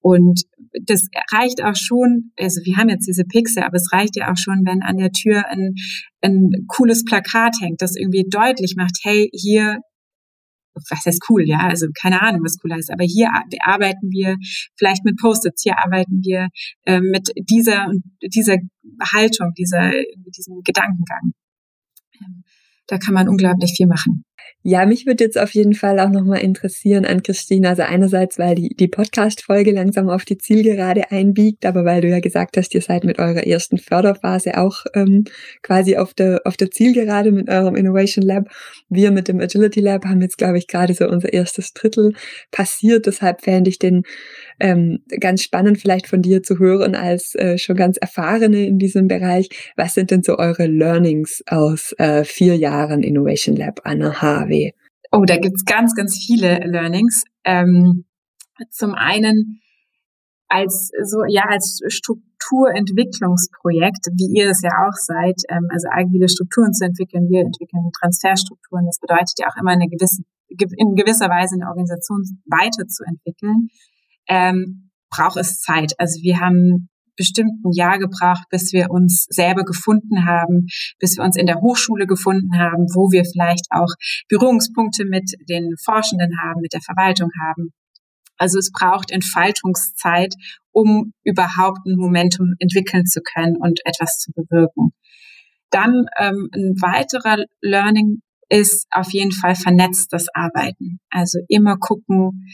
[0.00, 0.42] Und
[0.86, 4.36] das reicht auch schon, also wir haben jetzt diese Pixel, aber es reicht ja auch
[4.36, 5.74] schon, wenn an der Tür ein,
[6.22, 9.78] ein cooles Plakat hängt, das irgendwie deutlich macht, hey, hier,
[10.74, 13.30] was heißt cool, ja, also keine Ahnung, was cool heißt, aber hier
[13.64, 14.36] arbeiten wir
[14.76, 16.48] vielleicht mit Post-its, hier arbeiten wir
[16.84, 18.56] äh, mit dieser dieser
[19.14, 19.92] Haltung, dieser,
[20.36, 21.32] diesem Gedankengang.
[22.20, 22.42] Ähm,
[22.90, 24.24] da kann man unglaublich viel machen.
[24.62, 27.68] Ja, mich würde jetzt auf jeden Fall auch nochmal interessieren an Christine.
[27.70, 32.20] Also einerseits, weil die, die Podcast-Folge langsam auf die Zielgerade einbiegt, aber weil du ja
[32.20, 35.24] gesagt hast, ihr seid mit eurer ersten Förderphase auch ähm,
[35.62, 38.48] quasi auf der, auf der Zielgerade mit eurem Innovation Lab.
[38.90, 42.12] Wir mit dem Agility Lab haben jetzt, glaube ich, gerade so unser erstes Drittel
[42.50, 43.06] passiert.
[43.06, 44.02] Deshalb fände ich den
[44.60, 49.08] ähm, ganz spannend vielleicht von dir zu hören als äh, schon ganz erfahrene in diesem
[49.08, 49.72] Bereich.
[49.76, 54.72] Was sind denn so eure Learnings aus äh, vier Jahren Innovation Lab an der HW?
[55.12, 57.24] Oh, da gibt's ganz, ganz viele Learnings.
[57.44, 58.04] Ähm,
[58.70, 59.60] zum einen
[60.48, 66.72] als so ja als Strukturentwicklungsprojekt, wie ihr es ja auch seid, ähm, also agile Strukturen
[66.72, 67.28] zu entwickeln.
[67.30, 68.86] Wir entwickeln Transferstrukturen.
[68.86, 73.70] Das bedeutet ja auch immer eine gewisse in gewisser Weise eine Organisation weiterzuentwickeln
[74.30, 75.92] ähm, braucht es Zeit.
[75.98, 80.66] Also wir haben bestimmt ein Jahr gebraucht, bis wir uns selber gefunden haben,
[80.98, 83.92] bis wir uns in der Hochschule gefunden haben, wo wir vielleicht auch
[84.28, 87.72] Berührungspunkte mit den Forschenden haben, mit der Verwaltung haben.
[88.38, 90.34] Also es braucht Entfaltungszeit,
[90.72, 94.92] um überhaupt ein Momentum entwickeln zu können und etwas zu bewirken.
[95.70, 101.00] Dann ähm, ein weiterer Learning ist auf jeden Fall vernetztes Arbeiten.
[101.10, 102.46] Also immer gucken,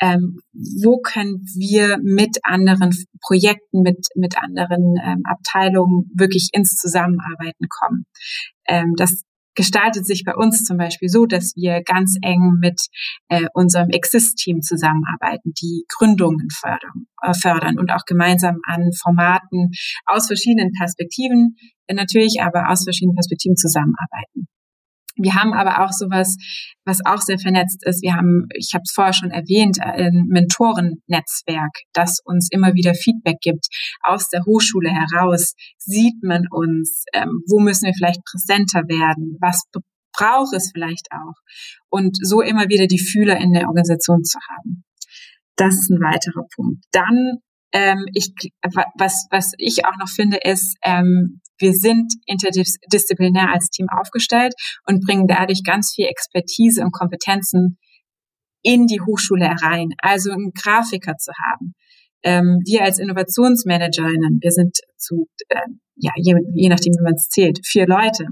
[0.00, 2.90] ähm, wo können wir mit anderen
[3.20, 8.06] Projekten, mit, mit anderen ähm, Abteilungen wirklich ins Zusammenarbeiten kommen.
[8.66, 9.22] Ähm, das
[9.54, 12.80] gestaltet sich bei uns zum Beispiel so, dass wir ganz eng mit
[13.28, 19.70] äh, unserem Exist-Team zusammenarbeiten, die Gründungen fördern, äh, fördern und auch gemeinsam an Formaten
[20.06, 21.56] aus verschiedenen Perspektiven,
[21.88, 24.46] äh, natürlich aber aus verschiedenen Perspektiven zusammenarbeiten.
[25.22, 26.36] Wir haben aber auch sowas,
[26.84, 28.02] was auch sehr vernetzt ist.
[28.02, 33.38] Wir haben, ich habe es vorher schon erwähnt, ein Mentorennetzwerk, das uns immer wieder Feedback
[33.40, 33.66] gibt
[34.02, 35.54] aus der Hochschule heraus.
[35.78, 37.04] Sieht man uns?
[37.12, 39.36] Ähm, wo müssen wir vielleicht präsenter werden?
[39.40, 39.62] Was
[40.12, 41.34] braucht es vielleicht auch?
[41.88, 44.84] Und so immer wieder die Fühler in der Organisation zu haben.
[45.56, 46.84] Das ist ein weiterer Punkt.
[46.92, 47.40] Dann
[47.72, 48.32] ähm, ich,
[48.96, 54.54] was, was ich auch noch finde, ist, ähm, wir sind interdisziplinär als Team aufgestellt
[54.86, 57.78] und bringen dadurch ganz viel Expertise und Kompetenzen
[58.62, 59.90] in die Hochschule herein.
[59.98, 61.74] Also einen Grafiker zu haben.
[62.22, 65.56] Ähm, wir als Innovationsmanagerinnen, wir sind zu, äh,
[65.96, 68.26] ja, je, je nachdem, wie man es zählt, vier Leute.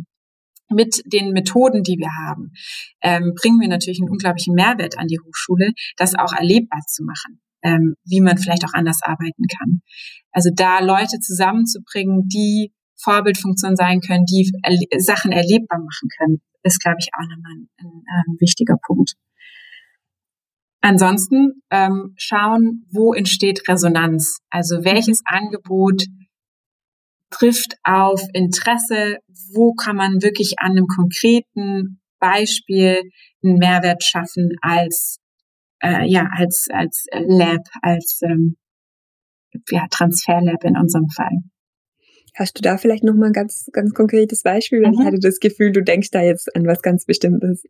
[0.70, 2.52] Mit den Methoden, die wir haben,
[3.02, 7.40] ähm, bringen wir natürlich einen unglaublichen Mehrwert an die Hochschule, das auch erlebbar zu machen.
[7.62, 9.80] ähm, wie man vielleicht auch anders arbeiten kann.
[10.32, 12.72] Also da Leute zusammenzubringen, die
[13.02, 14.50] Vorbildfunktion sein können, die
[14.98, 19.14] Sachen erlebbar machen können, ist, glaube ich, auch nochmal ein, ein, ein wichtiger Punkt.
[20.80, 24.38] Ansonsten ähm, schauen, wo entsteht Resonanz.
[24.50, 26.04] Also welches Angebot
[27.30, 29.18] trifft auf Interesse,
[29.52, 33.02] wo kann man wirklich an einem konkreten Beispiel
[33.44, 35.18] einen Mehrwert schaffen als
[35.82, 38.56] äh, ja als als Lab, als ähm,
[39.70, 41.42] ja, Transferlab in unserem Fall.
[42.38, 44.80] Hast du da vielleicht noch mal ein ganz, ganz konkretes Beispiel?
[44.82, 45.00] Weil mhm.
[45.00, 47.64] ich hatte das Gefühl, du denkst da jetzt an was ganz Bestimmtes.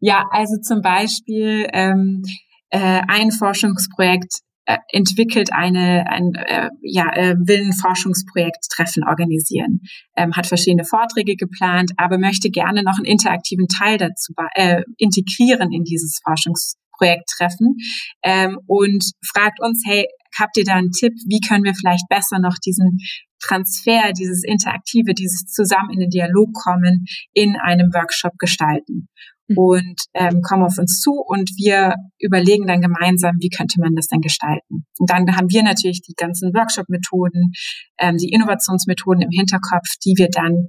[0.00, 2.22] Ja, also zum Beispiel ähm,
[2.70, 9.80] äh, ein Forschungsprojekt äh, entwickelt eine, ein, äh, ja, äh, will ein Forschungsprojekt Treffen organisieren,
[10.14, 15.72] ähm, hat verschiedene Vorträge geplant, aber möchte gerne noch einen interaktiven Teil dazu äh, integrieren
[15.72, 17.76] in dieses Forschungsprojekt Treffen
[18.22, 20.06] ähm, und fragt uns, hey,
[20.38, 22.98] habt ihr da einen Tipp, wie können wir vielleicht besser noch diesen
[23.40, 29.08] Transfer, dieses Interaktive, dieses Zusammen in den Dialog kommen in einem Workshop gestalten?
[29.48, 29.58] Mhm.
[29.58, 34.06] Und ähm, kommen auf uns zu und wir überlegen dann gemeinsam, wie könnte man das
[34.08, 34.86] denn gestalten.
[34.98, 37.52] Und dann haben wir natürlich die ganzen Workshop-Methoden,
[37.98, 40.68] ähm, die Innovationsmethoden im Hinterkopf, die wir dann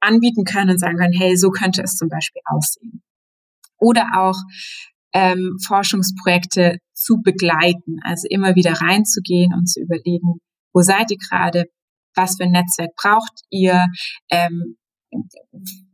[0.00, 3.02] anbieten können und sagen können, hey, so könnte es zum Beispiel aussehen.
[3.78, 4.36] Oder auch
[5.12, 10.40] ähm, Forschungsprojekte zu begleiten, also immer wieder reinzugehen und zu überlegen,
[10.74, 11.64] wo seid ihr gerade,
[12.14, 13.86] was für ein Netzwerk braucht ihr,
[14.30, 14.76] ähm,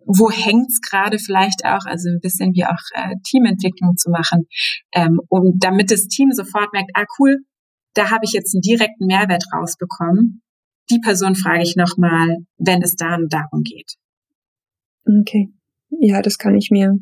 [0.07, 4.46] wo hängt's gerade vielleicht auch, also ein bisschen wie auch äh, Teamentwicklung zu machen,
[4.92, 7.38] ähm, um damit das Team sofort merkt, ah cool,
[7.94, 10.42] da habe ich jetzt einen direkten Mehrwert rausbekommen.
[10.90, 13.94] Die Person frage ich nochmal, wenn es dann darum geht.
[15.07, 15.52] Okay.
[16.00, 16.98] Ja, das kann ich mir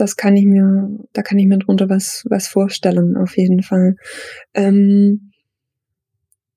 [0.00, 3.96] das kann ich mir, da kann ich mir drunter was, was vorstellen, auf jeden Fall.
[4.54, 5.32] Ähm,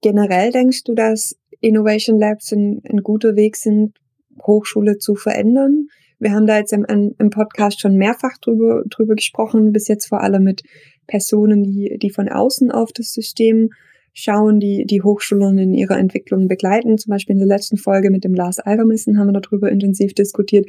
[0.01, 3.97] generell denkst du, dass Innovation Labs ein, ein guter Weg sind,
[4.45, 5.87] Hochschule zu verändern?
[6.19, 10.21] Wir haben da jetzt im, im Podcast schon mehrfach drüber, drüber gesprochen, bis jetzt vor
[10.21, 10.61] allem mit
[11.07, 13.69] Personen, die, die von außen auf das System
[14.13, 16.97] schauen, die die Hochschulen in ihrer Entwicklung begleiten.
[16.97, 20.67] Zum Beispiel in der letzten Folge mit dem Lars Alvermissen haben wir darüber intensiv diskutiert.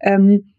[0.00, 0.52] Ähm,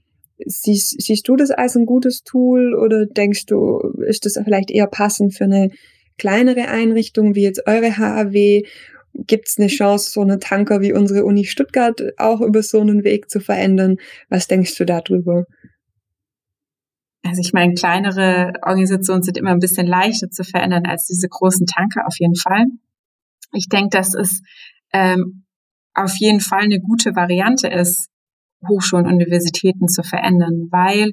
[0.46, 4.88] Siehst, siehst du das als ein gutes Tool oder denkst du, ist das vielleicht eher
[4.88, 5.70] passend für eine
[6.18, 8.64] kleinere Einrichtung wie jetzt eure HAW?
[9.14, 13.04] Gibt es eine Chance, so eine Tanker wie unsere Uni Stuttgart auch über so einen
[13.04, 13.98] Weg zu verändern?
[14.30, 15.46] Was denkst du darüber?
[17.24, 21.68] Also ich meine, kleinere Organisationen sind immer ein bisschen leichter zu verändern als diese großen
[21.68, 22.66] Tanker auf jeden Fall.
[23.54, 24.42] Ich denke, dass es
[24.94, 25.44] ähm,
[25.94, 28.11] auf jeden Fall eine gute Variante ist,
[28.68, 31.12] Hochschulen, Universitäten zu verändern, weil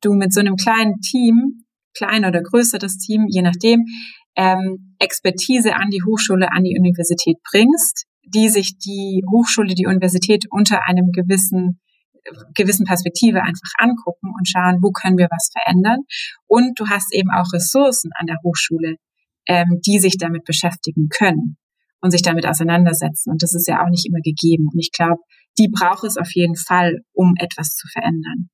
[0.00, 1.64] du mit so einem kleinen Team,
[1.96, 3.84] klein oder größeres Team, je nachdem,
[4.36, 10.44] ähm, Expertise an die Hochschule, an die Universität bringst, die sich die Hochschule, die Universität
[10.50, 11.80] unter einem gewissen
[12.54, 16.00] gewissen Perspektive einfach angucken und schauen, wo können wir was verändern.
[16.46, 18.96] Und du hast eben auch Ressourcen an der Hochschule,
[19.46, 21.56] ähm, die sich damit beschäftigen können
[22.00, 23.30] und sich damit auseinandersetzen.
[23.30, 24.68] Und das ist ja auch nicht immer gegeben.
[24.72, 25.20] Und ich glaube,
[25.58, 28.48] die braucht es auf jeden Fall, um etwas zu verändern.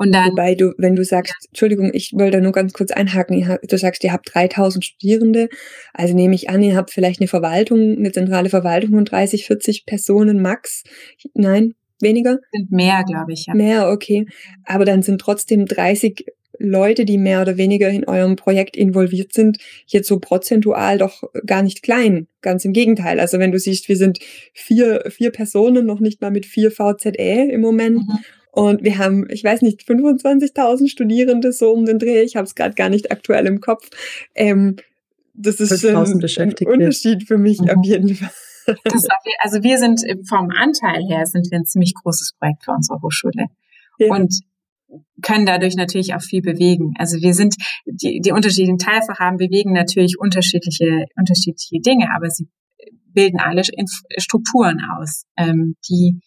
[0.00, 1.48] Und dann, Wobei du, wenn du sagst, ja.
[1.50, 5.50] Entschuldigung, ich wollte da nur ganz kurz einhaken, du sagst, ihr habt 3000 Studierende,
[5.92, 9.84] also nehme ich an, ihr habt vielleicht eine Verwaltung, eine zentrale Verwaltung von 30, 40
[9.84, 10.84] Personen max.
[11.34, 12.38] Nein, weniger?
[12.50, 13.44] Sind mehr, glaube ich.
[13.46, 13.54] Ja.
[13.54, 14.24] Mehr, okay.
[14.64, 16.24] Aber dann sind trotzdem 30
[16.60, 21.62] Leute, die mehr oder weniger in eurem Projekt involviert sind, jetzt so prozentual doch gar
[21.62, 22.28] nicht klein.
[22.42, 23.18] Ganz im Gegenteil.
[23.18, 24.18] Also wenn du siehst, wir sind
[24.52, 28.06] vier, vier Personen, noch nicht mal mit vier VZE im Moment.
[28.06, 28.18] Mhm.
[28.52, 32.22] Und wir haben, ich weiß nicht, 25.000 Studierende so um den Dreh.
[32.22, 33.88] Ich habe es gerade gar nicht aktuell im Kopf.
[34.34, 34.76] Ähm,
[35.32, 37.70] das ist ein, ein Unterschied für mich mhm.
[37.70, 38.30] auf jeden Fall.
[38.84, 39.06] Das,
[39.38, 43.46] also wir sind vom Anteil her sind wir ein ziemlich großes Projekt für unsere Hochschule.
[43.98, 44.14] Ja.
[44.14, 44.42] Und
[45.22, 46.92] können dadurch natürlich auch viel bewegen.
[46.98, 47.54] Also wir sind,
[47.86, 52.48] die, die unterschiedlichen Teilvorhaben bewegen natürlich unterschiedliche, unterschiedliche Dinge, aber sie
[53.12, 53.62] bilden alle
[54.18, 56.20] Strukturen aus, ähm, die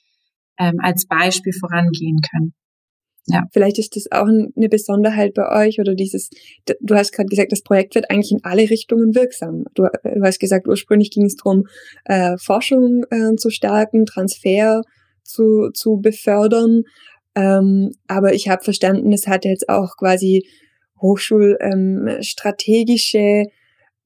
[0.60, 2.54] ähm, als Beispiel vorangehen können.
[3.28, 3.44] Ja.
[3.54, 6.30] Vielleicht ist das auch eine Besonderheit bei euch oder dieses,
[6.66, 9.64] du hast gerade gesagt, das Projekt wird eigentlich in alle Richtungen wirksam.
[9.76, 11.64] Du, du hast gesagt, ursprünglich ging es darum,
[12.04, 14.82] äh, Forschung äh, zu stärken, Transfer
[15.24, 16.84] zu, zu befördern,
[17.36, 20.48] ähm, aber ich habe verstanden, es hat jetzt auch quasi
[21.02, 23.48] hochschulstrategische ähm,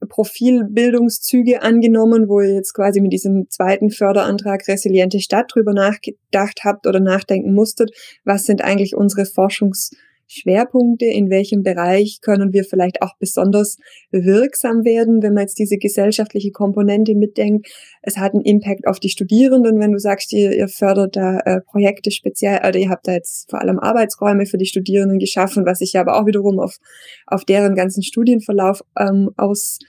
[0.07, 6.85] Profilbildungszüge angenommen, wo ihr jetzt quasi mit diesem zweiten Förderantrag Resiliente Stadt drüber nachgedacht habt
[6.85, 7.91] oder nachdenken musstet,
[8.23, 9.91] was sind eigentlich unsere Forschungs
[10.27, 13.77] Schwerpunkte, in welchem Bereich können wir vielleicht auch besonders
[14.11, 17.67] wirksam werden, wenn man jetzt diese gesellschaftliche Komponente mitdenkt.
[18.01, 21.61] Es hat einen Impact auf die Studierenden, wenn du sagst, ihr, ihr fördert da äh,
[21.61, 25.79] Projekte speziell, oder ihr habt da jetzt vor allem Arbeitsräume für die Studierenden geschaffen, was
[25.79, 26.77] sich ja aber auch wiederum auf,
[27.25, 29.79] auf deren ganzen Studienverlauf ähm, aus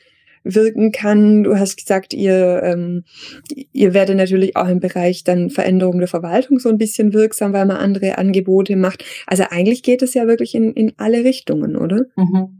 [0.54, 1.44] wirken kann.
[1.44, 3.04] Du hast gesagt, ihr, ähm,
[3.72, 7.66] ihr werdet natürlich auch im Bereich dann Veränderung der Verwaltung so ein bisschen wirksam, weil
[7.66, 9.04] man andere Angebote macht.
[9.26, 12.06] Also eigentlich geht es ja wirklich in, in alle Richtungen, oder?
[12.16, 12.57] Mhm.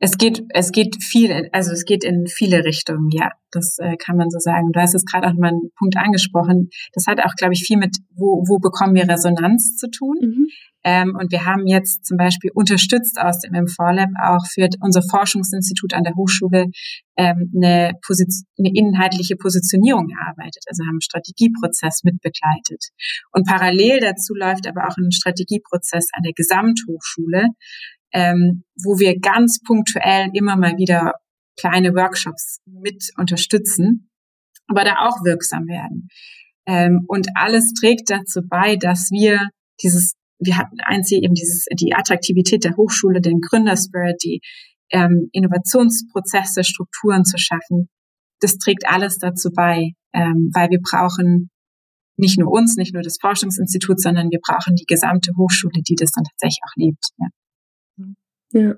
[0.00, 4.16] Es geht, es geht viel, also es geht in viele Richtungen, ja, das äh, kann
[4.16, 4.70] man so sagen.
[4.72, 6.70] Du hast es gerade auch mal einen Punkt angesprochen.
[6.92, 10.16] Das hat auch, glaube ich, viel mit, wo, wo bekommen wir Resonanz zu tun.
[10.20, 10.46] Mhm.
[10.84, 15.92] Ähm, und wir haben jetzt zum Beispiel unterstützt aus dem M4Lab auch für unser Forschungsinstitut
[15.92, 16.66] an der Hochschule
[17.16, 22.90] ähm, eine, Position, eine inhaltliche Positionierung erarbeitet, also haben einen Strategieprozess mitbegleitet.
[23.32, 27.48] Und parallel dazu läuft aber auch ein Strategieprozess an der Gesamthochschule,
[28.12, 31.12] ähm, wo wir ganz punktuell immer mal wieder
[31.58, 34.10] kleine Workshops mit unterstützen,
[34.66, 36.08] aber da auch wirksam werden.
[36.66, 39.40] Ähm, und alles trägt dazu bei, dass wir
[39.82, 44.40] dieses, wir hatten eins hier eben dieses, die Attraktivität der Hochschule, den Gründerspirit, die
[44.90, 47.88] ähm, Innovationsprozesse, Strukturen zu schaffen.
[48.40, 51.50] Das trägt alles dazu bei, ähm, weil wir brauchen
[52.16, 56.10] nicht nur uns, nicht nur das Forschungsinstitut, sondern wir brauchen die gesamte Hochschule, die das
[56.10, 57.04] dann tatsächlich auch lebt.
[57.18, 57.26] Ja.
[58.52, 58.74] Ja.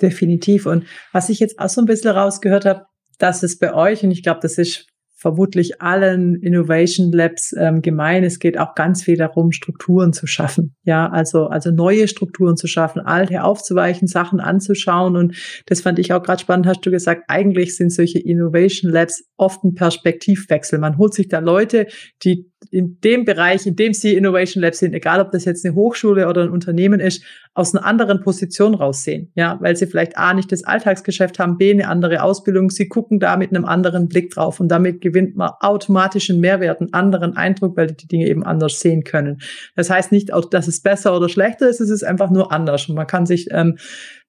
[0.00, 0.66] Definitiv.
[0.66, 2.86] Und was ich jetzt auch so ein bisschen rausgehört habe,
[3.18, 4.86] dass es bei euch, und ich glaube, das ist
[5.20, 8.24] vermutlich allen Innovation Labs ähm, gemein.
[8.24, 10.74] Es geht auch ganz viel darum, Strukturen zu schaffen.
[10.82, 15.16] Ja, also, also neue Strukturen zu schaffen, alte aufzuweichen, Sachen anzuschauen.
[15.16, 19.22] Und das fand ich auch gerade spannend, hast du gesagt, eigentlich sind solche Innovation Labs
[19.36, 20.78] oft ein Perspektivwechsel.
[20.78, 21.86] Man holt sich da Leute,
[22.24, 25.74] die in dem Bereich, in dem sie Innovation Labs sind, egal ob das jetzt eine
[25.74, 27.22] Hochschule oder ein Unternehmen ist,
[27.54, 29.32] aus einer anderen Position raussehen.
[29.34, 32.70] Ja, weil sie vielleicht A, nicht das Alltagsgeschäft haben, B, eine andere Ausbildung.
[32.70, 36.80] Sie gucken da mit einem anderen Blick drauf und damit gewinnt man automatisch einen Mehrwert,
[36.80, 39.40] einen anderen Eindruck, weil die die Dinge eben anders sehen können.
[39.76, 42.94] Das heißt nicht, dass es besser oder schlechter ist, es ist einfach nur anders und
[42.94, 43.78] man kann sich ähm,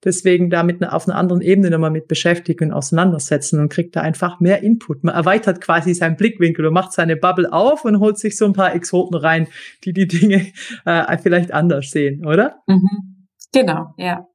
[0.04, 4.40] deswegen damit auf einer anderen Ebene nochmal mit beschäftigen und auseinandersetzen und kriegt da einfach
[4.40, 5.04] mehr Input.
[5.04, 8.54] Man erweitert quasi seinen Blickwinkel und macht seine Bubble auf und holt sich so ein
[8.54, 9.48] paar Exoten rein,
[9.84, 10.48] die die Dinge
[10.86, 12.56] äh, vielleicht anders sehen, oder?
[12.68, 13.28] Mhm.
[13.54, 14.26] Genau, ja.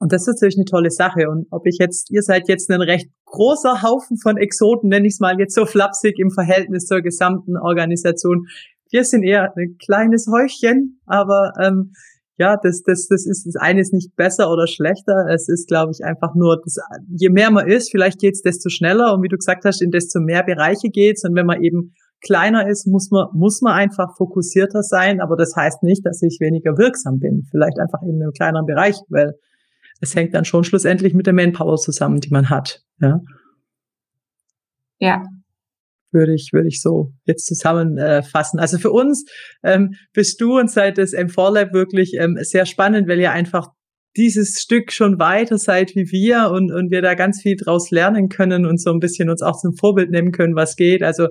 [0.00, 1.28] Und das ist natürlich eine tolle Sache.
[1.28, 5.14] Und ob ich jetzt, ihr seid jetzt ein recht großer Haufen von Exoten, nenne ich
[5.14, 8.46] es mal jetzt so flapsig im Verhältnis zur gesamten Organisation.
[8.90, 11.92] Wir sind eher ein kleines Häufchen, aber ähm,
[12.38, 15.26] ja, das, das, das ist, das eine ist nicht besser oder schlechter.
[15.34, 16.76] Es ist, glaube ich, einfach nur, das,
[17.08, 19.12] je mehr man ist, vielleicht geht's desto schneller.
[19.12, 21.24] Und wie du gesagt hast, in desto mehr Bereiche geht's.
[21.24, 25.20] Und wenn man eben kleiner ist, muss man, muss man einfach fokussierter sein.
[25.20, 27.42] Aber das heißt nicht, dass ich weniger wirksam bin.
[27.50, 29.34] Vielleicht einfach in einem kleineren Bereich, weil
[30.00, 32.82] es hängt dann schon schlussendlich mit der Manpower zusammen, die man hat.
[33.00, 33.20] Ja.
[35.00, 35.22] Ja,
[36.12, 38.58] würde ich, würde ich so jetzt zusammenfassen.
[38.58, 39.24] Also für uns
[39.62, 43.68] ähm, bist du und seit des M4 Lab wirklich ähm, sehr spannend, weil ihr einfach
[44.16, 48.28] dieses Stück schon weiter seid wie wir und, und wir da ganz viel draus lernen
[48.28, 51.02] können und so ein bisschen uns auch zum Vorbild nehmen können, was geht.
[51.02, 51.28] Also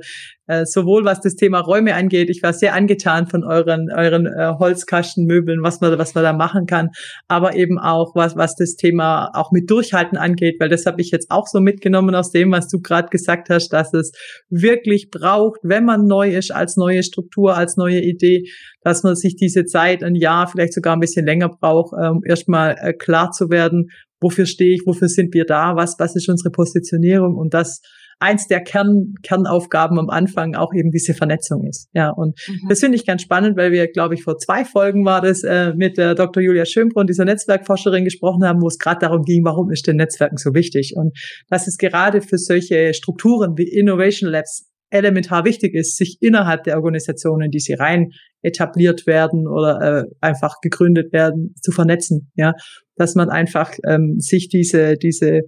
[0.48, 4.54] äh, sowohl was das Thema Räume angeht, ich war sehr angetan von euren euren äh,
[4.58, 6.90] Holzkastenmöbeln, was man was man da machen kann,
[7.28, 11.12] aber eben auch was was das Thema auch mit Durchhalten angeht, weil das habe ich
[11.12, 14.12] jetzt auch so mitgenommen aus dem, was du gerade gesagt hast, dass es
[14.50, 18.44] wirklich braucht, wenn man neu ist als neue Struktur, als neue Idee,
[18.82, 22.76] dass man sich diese Zeit, ein Jahr, vielleicht sogar ein bisschen länger braucht, um erstmal
[22.80, 23.90] äh, klar zu werden,
[24.20, 27.82] wofür stehe ich, wofür sind wir da, was was ist unsere Positionierung und das
[28.20, 31.90] eins der Kern, Kernaufgaben am Anfang auch eben diese Vernetzung ist.
[31.94, 32.70] Ja, und mhm.
[32.70, 35.74] das finde ich ganz spannend, weil wir, glaube ich, vor zwei Folgen war das äh,
[35.76, 36.42] mit der Dr.
[36.42, 40.38] Julia Schönbrunn, dieser Netzwerkforscherin, gesprochen haben, wo es gerade darum ging, warum ist denn Netzwerken
[40.38, 40.94] so wichtig?
[40.96, 41.18] Und
[41.50, 46.78] dass es gerade für solche Strukturen wie Innovation Labs elementar wichtig ist, sich innerhalb der
[46.78, 48.12] Organisationen, die sie rein
[48.42, 52.54] etabliert werden oder äh, einfach gegründet werden, zu vernetzen, ja,
[52.96, 55.42] dass man einfach ähm, sich diese diese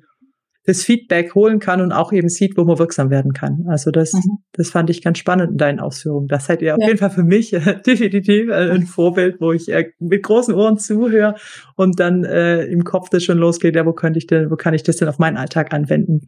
[0.70, 3.66] das Feedback holen kann und auch eben sieht, wo man wirksam werden kann.
[3.68, 4.38] Also das, mhm.
[4.52, 6.28] das fand ich ganz spannend in deinen Ausführungen.
[6.28, 6.88] Das seid ihr auf ja.
[6.88, 10.78] jeden Fall für mich äh, definitiv äh, ein Vorbild, wo ich äh, mit großen Ohren
[10.78, 11.34] zuhöre
[11.76, 14.76] und dann äh, im Kopf das schon losgeht, ja, wo könnte ich denn, wo kann
[14.76, 16.28] ich das denn auf meinen Alltag anwenden?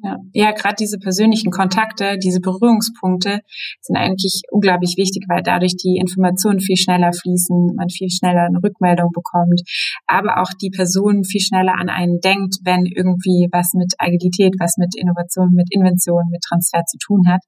[0.00, 3.40] Ja, ja gerade diese persönlichen Kontakte, diese Berührungspunkte
[3.80, 8.62] sind eigentlich unglaublich wichtig, weil dadurch die Informationen viel schneller fließen, man viel schneller eine
[8.62, 9.62] Rückmeldung bekommt,
[10.06, 14.76] aber auch die Person viel schneller an einen denkt, wenn irgendwie was mit Agilität, was
[14.76, 17.40] mit Innovation, mit Invention, mit Transfer zu tun hat.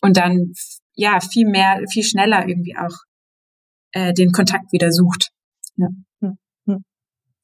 [0.00, 0.52] Und dann
[0.94, 2.96] ja viel mehr, viel schneller irgendwie auch
[3.92, 5.30] äh, den Kontakt wieder sucht.
[5.76, 5.88] Ja.
[6.20, 6.38] Hm.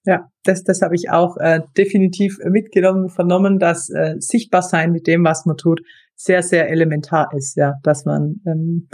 [0.05, 5.07] Ja, das, das habe ich auch äh, definitiv mitgenommen, vernommen, dass äh, sichtbar sein mit
[5.07, 5.81] dem, was man tut,
[6.15, 8.89] sehr, sehr elementar ist, ja, dass man ähm,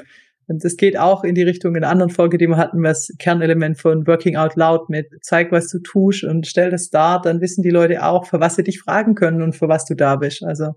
[0.50, 3.14] und das geht auch in die Richtung in einer anderen Folge, die wir hatten, was
[3.20, 7.40] Kernelement von Working Out Loud mit zeig, was du tust und stell das dar, dann
[7.40, 10.16] wissen die Leute auch, für was sie dich fragen können und für was du da
[10.16, 10.42] bist.
[10.42, 10.72] Also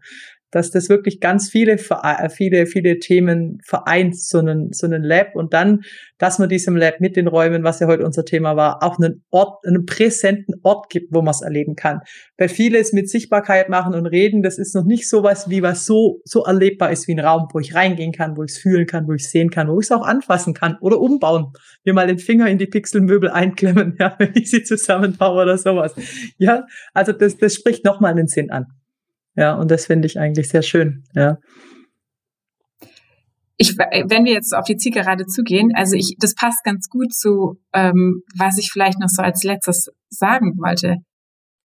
[0.53, 5.35] dass das wirklich ganz viele, äh, viele, viele Themen vereint, so einen, so einen Lab
[5.35, 5.81] und dann,
[6.19, 9.23] dass man diesem Lab mit den Räumen, was ja heute unser Thema war, auch einen
[9.31, 12.01] Ort, einen präsenten Ort gibt, wo man es erleben kann.
[12.37, 16.21] Weil vieles mit Sichtbarkeit machen und reden, das ist noch nicht sowas wie was so,
[16.23, 19.07] so erlebbar ist wie ein Raum, wo ich reingehen kann, wo ich es fühlen kann,
[19.07, 21.47] wo ich es sehen kann, wo ich es auch anfassen kann oder umbauen.
[21.83, 25.95] Mir mal den Finger in die Pixelmöbel einklemmen, ja, wenn ich sie zusammenbaue oder sowas.
[26.37, 28.67] Ja, also das, das spricht nochmal einen Sinn an.
[29.35, 31.37] Ja, und das finde ich eigentlich sehr schön, ja.
[33.57, 37.59] Ich, wenn wir jetzt auf die Zielgerade zugehen, also ich, das passt ganz gut zu,
[37.71, 40.97] ähm, was ich vielleicht noch so als letztes sagen wollte.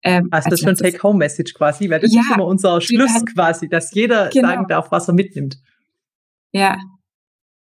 [0.03, 3.67] Ähm, also das ist schon Take-Home-Message quasi, weil das ja, ist immer unser Schluss quasi,
[3.67, 4.49] dass jeder genau.
[4.49, 5.57] sagen darf, was er mitnimmt.
[6.51, 6.77] Ja,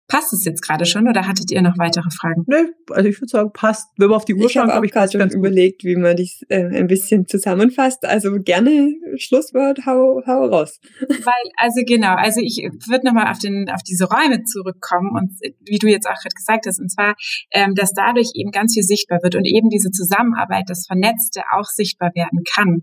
[0.09, 2.45] Passt es jetzt gerade schon oder hattet ihr noch weitere Fragen?
[2.47, 3.89] Nö, also ich würde sagen, passt.
[3.97, 6.43] Wenn wir auf die Uhr ich schauen, habe ich gerade schon überlegt, wie man das
[6.49, 8.05] äh, ein bisschen zusammenfasst.
[8.05, 10.79] Also gerne Schlusswort, hau, hau raus.
[11.01, 15.33] Weil, also genau, also ich würde nochmal auf, den, auf diese Räume zurückkommen und
[15.65, 17.17] wie du jetzt auch gerade gesagt hast, und zwar,
[17.51, 21.67] ähm, dass dadurch eben ganz viel sichtbar wird und eben diese Zusammenarbeit, das Vernetzte auch
[21.67, 22.83] sichtbar werden kann.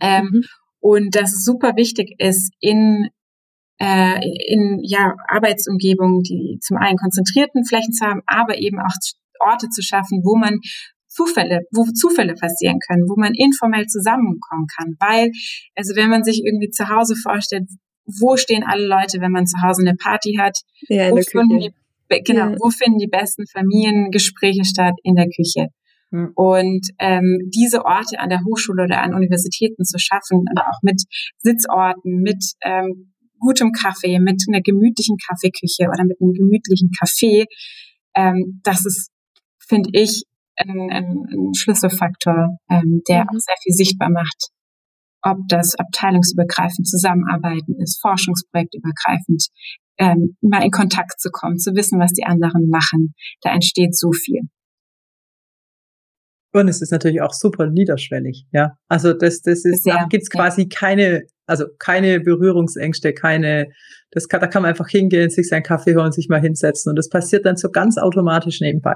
[0.00, 0.42] Ähm, mhm.
[0.80, 3.10] Und dass es super wichtig ist, in
[3.78, 8.94] äh, in ja, Arbeitsumgebungen, die zum einen konzentrierten Flächen zu haben, aber eben auch
[9.40, 10.60] Orte zu schaffen, wo man
[11.08, 14.96] Zufälle, wo Zufälle passieren können, wo man informell zusammenkommen kann.
[14.98, 15.30] Weil,
[15.74, 17.68] also wenn man sich irgendwie zu Hause vorstellt,
[18.06, 20.58] wo stehen alle Leute, wenn man zu Hause eine Party hat?
[20.88, 21.58] Ja, in wo finden.
[21.60, 22.56] Die, genau, ja.
[22.58, 24.94] wo finden die besten Familiengespräche statt?
[25.02, 25.68] In der Küche.
[26.10, 26.32] Hm.
[26.34, 31.02] Und ähm, diese Orte an der Hochschule oder an Universitäten zu schaffen, aber auch mit
[31.38, 33.11] Sitzorten, mit ähm,
[33.42, 37.46] gutem Kaffee, mit einer gemütlichen Kaffeeküche oder mit einem gemütlichen Kaffee,
[38.14, 39.10] ähm, das ist,
[39.58, 40.24] finde ich,
[40.56, 43.28] ein, ein, ein Schlüsselfaktor, ähm, der mhm.
[43.28, 44.50] auch sehr viel sichtbar macht.
[45.22, 49.46] Ob das abteilungsübergreifend zusammenarbeiten ist, forschungsprojektübergreifend,
[49.98, 53.14] ähm, mal in Kontakt zu kommen, zu wissen, was die anderen machen.
[53.40, 54.42] Da entsteht so viel.
[56.54, 58.76] Und es ist natürlich auch super niederschwellig, ja.
[58.88, 60.68] Also das, das ist, da gibt's quasi ja.
[60.70, 63.68] keine also keine Berührungsängste, keine,
[64.10, 66.96] das kann, da kann man einfach hingehen, sich seinen Kaffee holen, sich mal hinsetzen und
[66.96, 68.94] das passiert dann so ganz automatisch nebenbei,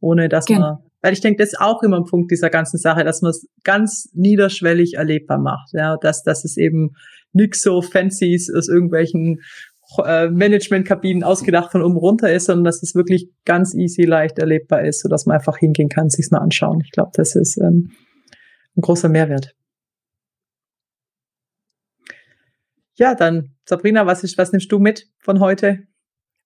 [0.00, 0.60] ohne dass genau.
[0.60, 3.30] man, weil ich denke, das ist auch immer ein Punkt dieser ganzen Sache, dass man
[3.30, 6.90] es ganz niederschwellig erlebbar macht, ja, dass, dass es eben
[7.32, 9.40] nix so Fancies aus irgendwelchen
[10.04, 14.84] äh, Managementkabinen ausgedacht von oben runter ist, sondern dass es wirklich ganz easy, leicht erlebbar
[14.84, 16.80] ist, so dass man einfach hingehen kann, sich's mal anschauen.
[16.84, 17.90] Ich glaube, das ist ähm,
[18.76, 19.54] ein großer Mehrwert.
[22.94, 25.86] Ja, dann Sabrina, was ist, was nimmst du mit von heute?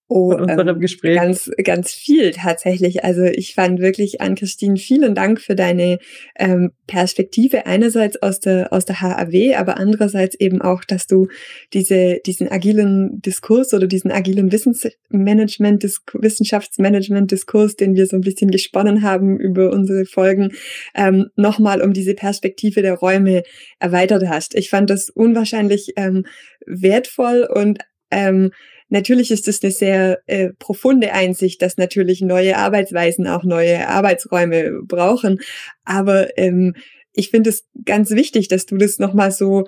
[0.09, 1.17] Oh, von unserem ähm, Gespräch.
[1.17, 3.03] Ganz, ganz viel tatsächlich.
[3.03, 5.99] Also ich fand wirklich an Christine vielen Dank für deine
[6.39, 11.27] ähm, Perspektive einerseits aus der aus der HAW, aber andererseits eben auch, dass du
[11.73, 15.83] diese diesen agilen Diskurs oder diesen agilen Wissensmanagement,
[16.13, 20.53] Wissenschaftsmanagement Diskurs, den wir so ein bisschen gesponnen haben über unsere Folgen,
[20.95, 23.43] ähm, nochmal um diese Perspektive der Räume
[23.79, 24.55] erweitert hast.
[24.55, 26.25] Ich fand das unwahrscheinlich ähm,
[26.65, 27.79] wertvoll und
[28.09, 28.51] ähm,
[28.89, 34.81] Natürlich ist es eine sehr äh, profunde Einsicht, dass natürlich neue Arbeitsweisen auch neue Arbeitsräume
[34.83, 35.39] brauchen.
[35.83, 36.75] Aber ähm,
[37.13, 39.65] ich finde es ganz wichtig, dass du das nochmal so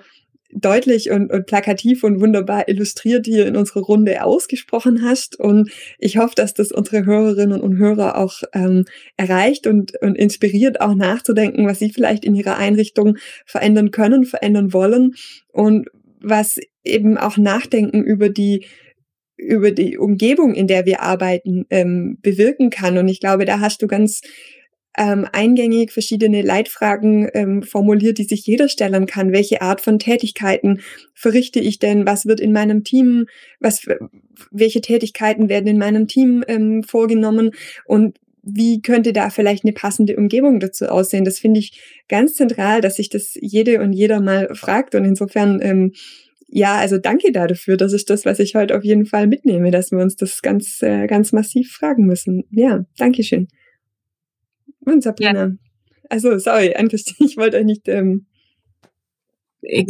[0.52, 5.38] deutlich und, und plakativ und wunderbar illustriert hier in unserer Runde ausgesprochen hast.
[5.38, 8.84] Und ich hoffe, dass das unsere Hörerinnen und Hörer auch ähm,
[9.16, 13.16] erreicht und, und inspiriert, auch nachzudenken, was sie vielleicht in ihrer Einrichtung
[13.46, 15.14] verändern können, verändern wollen
[15.52, 15.88] und
[16.20, 18.66] was eben auch Nachdenken über die
[19.40, 22.98] über die Umgebung, in der wir arbeiten, ähm, bewirken kann.
[22.98, 24.20] Und ich glaube, da hast du ganz
[24.96, 29.32] ähm, eingängig verschiedene Leitfragen ähm, formuliert, die sich jeder stellen kann.
[29.32, 30.80] Welche Art von Tätigkeiten
[31.14, 32.06] verrichte ich denn?
[32.06, 33.26] Was wird in meinem Team,
[33.60, 33.86] was,
[34.50, 37.52] welche Tätigkeiten werden in meinem Team ähm, vorgenommen?
[37.84, 41.24] Und wie könnte da vielleicht eine passende Umgebung dazu aussehen?
[41.24, 44.94] Das finde ich ganz zentral, dass sich das jede und jeder mal fragt.
[44.94, 45.92] Und insofern ähm,
[46.52, 47.76] ja, also danke dafür.
[47.76, 50.82] Das ist das, was ich heute auf jeden Fall mitnehme, dass wir uns das ganz,
[50.82, 52.44] äh, ganz massiv fragen müssen.
[52.50, 53.46] Ja, danke schön.
[54.80, 55.46] Und Sabrina.
[55.46, 55.50] Ja.
[56.08, 57.88] Also, sorry, eigentlich, ich wollte euch nicht.
[57.88, 58.26] Ähm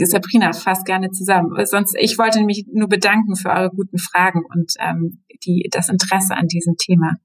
[0.03, 1.55] Sabrina fasst gerne zusammen.
[1.65, 6.35] Sonst, ich wollte mich nur bedanken für eure guten Fragen und ähm, die, das Interesse
[6.35, 7.17] an diesem Thema.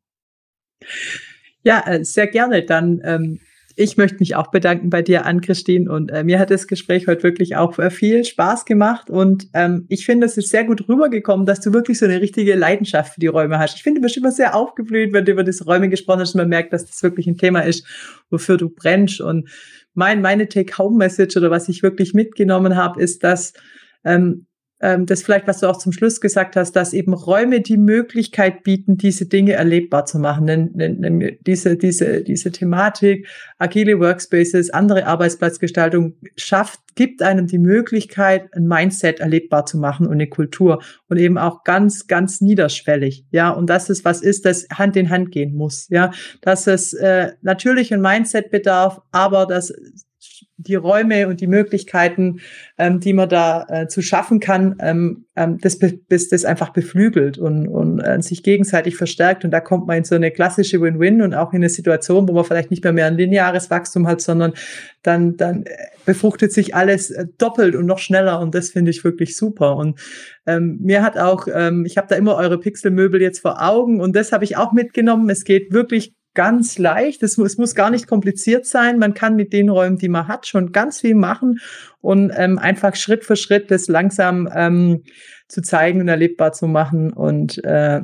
[1.63, 2.63] Ja, äh, sehr gerne.
[2.63, 3.39] Dann ähm,
[3.75, 5.91] ich möchte mich auch bedanken bei dir, Ann-Christine.
[5.91, 9.09] Und äh, mir hat das Gespräch heute wirklich auch äh, viel Spaß gemacht.
[9.09, 12.55] Und ähm, ich finde, es ist sehr gut rübergekommen, dass du wirklich so eine richtige
[12.55, 13.75] Leidenschaft für die Räume hast.
[13.75, 16.39] Ich finde, du bist immer sehr aufgeblüht, wenn du über das Räume gesprochen hast und
[16.39, 17.85] man merkt, dass das wirklich ein Thema ist,
[18.29, 19.19] wofür du brennst.
[19.19, 19.49] Und
[19.93, 23.53] mein, meine Take-Home-Message oder was ich wirklich mitgenommen habe, ist, dass
[24.05, 24.45] ähm,
[24.81, 28.63] ähm, das vielleicht, was du auch zum Schluss gesagt hast, dass eben Räume die Möglichkeit
[28.63, 30.45] bieten, diese Dinge erlebbar zu machen.
[31.45, 39.19] Diese, diese, diese Thematik, agile Workspaces, andere Arbeitsplatzgestaltung schafft, gibt einem die Möglichkeit, ein Mindset
[39.19, 43.25] erlebbar zu machen und eine Kultur und eben auch ganz, ganz niederschwellig.
[43.31, 45.87] Ja, und dass es was ist, das Hand in Hand gehen muss.
[45.89, 46.11] Ja,
[46.41, 49.73] dass es äh, natürlich ein Mindset bedarf, aber dass
[50.57, 52.39] die Räume und die Möglichkeiten,
[52.77, 55.79] ähm, die man da äh, zu schaffen kann, ähm, ähm, das,
[56.09, 59.45] das, das einfach beflügelt und, und äh, sich gegenseitig verstärkt.
[59.45, 62.33] Und da kommt man in so eine klassische Win-Win und auch in eine Situation, wo
[62.33, 64.53] man vielleicht nicht mehr mehr ein lineares Wachstum hat, sondern
[65.03, 65.75] dann, dann äh,
[66.05, 68.39] befruchtet sich alles äh, doppelt und noch schneller.
[68.39, 69.75] Und das finde ich wirklich super.
[69.75, 69.99] Und
[70.45, 74.15] ähm, mir hat auch, ähm, ich habe da immer eure Pixelmöbel jetzt vor Augen und
[74.15, 75.29] das habe ich auch mitgenommen.
[75.29, 77.23] Es geht wirklich ganz leicht.
[77.23, 78.99] Es muss, es muss gar nicht kompliziert sein.
[78.99, 81.59] Man kann mit den Räumen, die man hat, schon ganz viel machen
[82.01, 85.03] und ähm, einfach Schritt für Schritt das langsam ähm,
[85.47, 87.11] zu zeigen und erlebbar zu machen.
[87.11, 88.01] Und äh,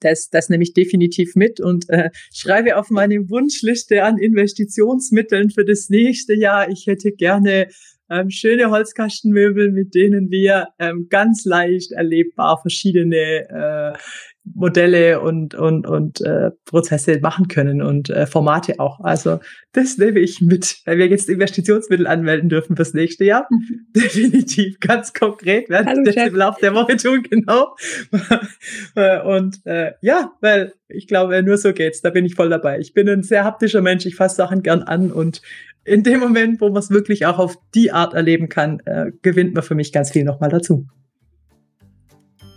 [0.00, 5.64] das, das nehme ich definitiv mit und äh, schreibe auf meine Wunschliste an Investitionsmitteln für
[5.64, 6.70] das nächste Jahr.
[6.70, 7.68] Ich hätte gerne
[8.10, 13.98] ähm, schöne Holzkastenmöbel, mit denen wir ähm, ganz leicht erlebbar verschiedene äh,
[14.44, 19.00] Modelle und, und, und äh, Prozesse machen können und äh, Formate auch.
[19.00, 19.40] Also
[19.72, 23.46] das nehme ich mit, weil wir jetzt Investitionsmittel anmelden dürfen fürs nächste Jahr.
[23.50, 23.86] Mhm.
[23.94, 27.76] Definitiv, ganz konkret werden Hallo, wir das im Laufe der Woche tun, genau.
[29.24, 32.00] und äh, ja, weil ich glaube, nur so geht's.
[32.00, 32.78] Da bin ich voll dabei.
[32.78, 35.42] Ich bin ein sehr haptischer Mensch, ich fasse Sachen gern an und
[35.84, 39.54] in dem Moment, wo man es wirklich auch auf die Art erleben kann, äh, gewinnt
[39.54, 40.86] man für mich ganz viel nochmal dazu.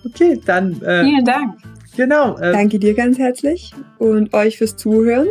[0.05, 0.81] Okay, dann.
[0.81, 1.55] Äh, Vielen Dank.
[1.95, 2.37] Genau.
[2.37, 5.27] Äh, Danke dir ganz herzlich und euch fürs Zuhören.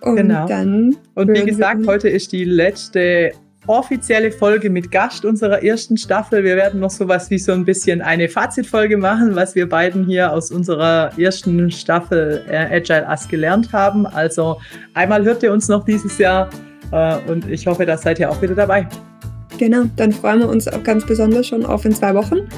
[0.00, 0.46] Und genau.
[0.46, 0.96] dann.
[1.14, 3.32] Und wie gesagt, heute ist die letzte
[3.66, 6.42] offizielle Folge mit Gast unserer ersten Staffel.
[6.42, 10.32] Wir werden noch sowas wie so ein bisschen eine Fazitfolge machen, was wir beiden hier
[10.32, 14.06] aus unserer ersten Staffel äh, Agile Us gelernt haben.
[14.06, 14.60] Also
[14.94, 16.50] einmal hört ihr uns noch dieses Jahr
[16.90, 18.88] äh, und ich hoffe, da seid ihr auch wieder dabei.
[19.58, 22.48] Genau, dann freuen wir uns auch ganz besonders schon auf in zwei Wochen.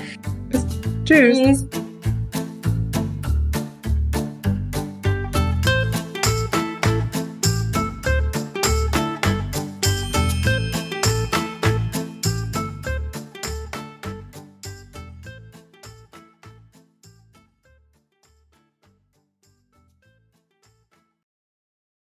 [0.48, 0.64] Bis,
[1.04, 1.38] tschüss.
[1.38, 1.66] tschüss.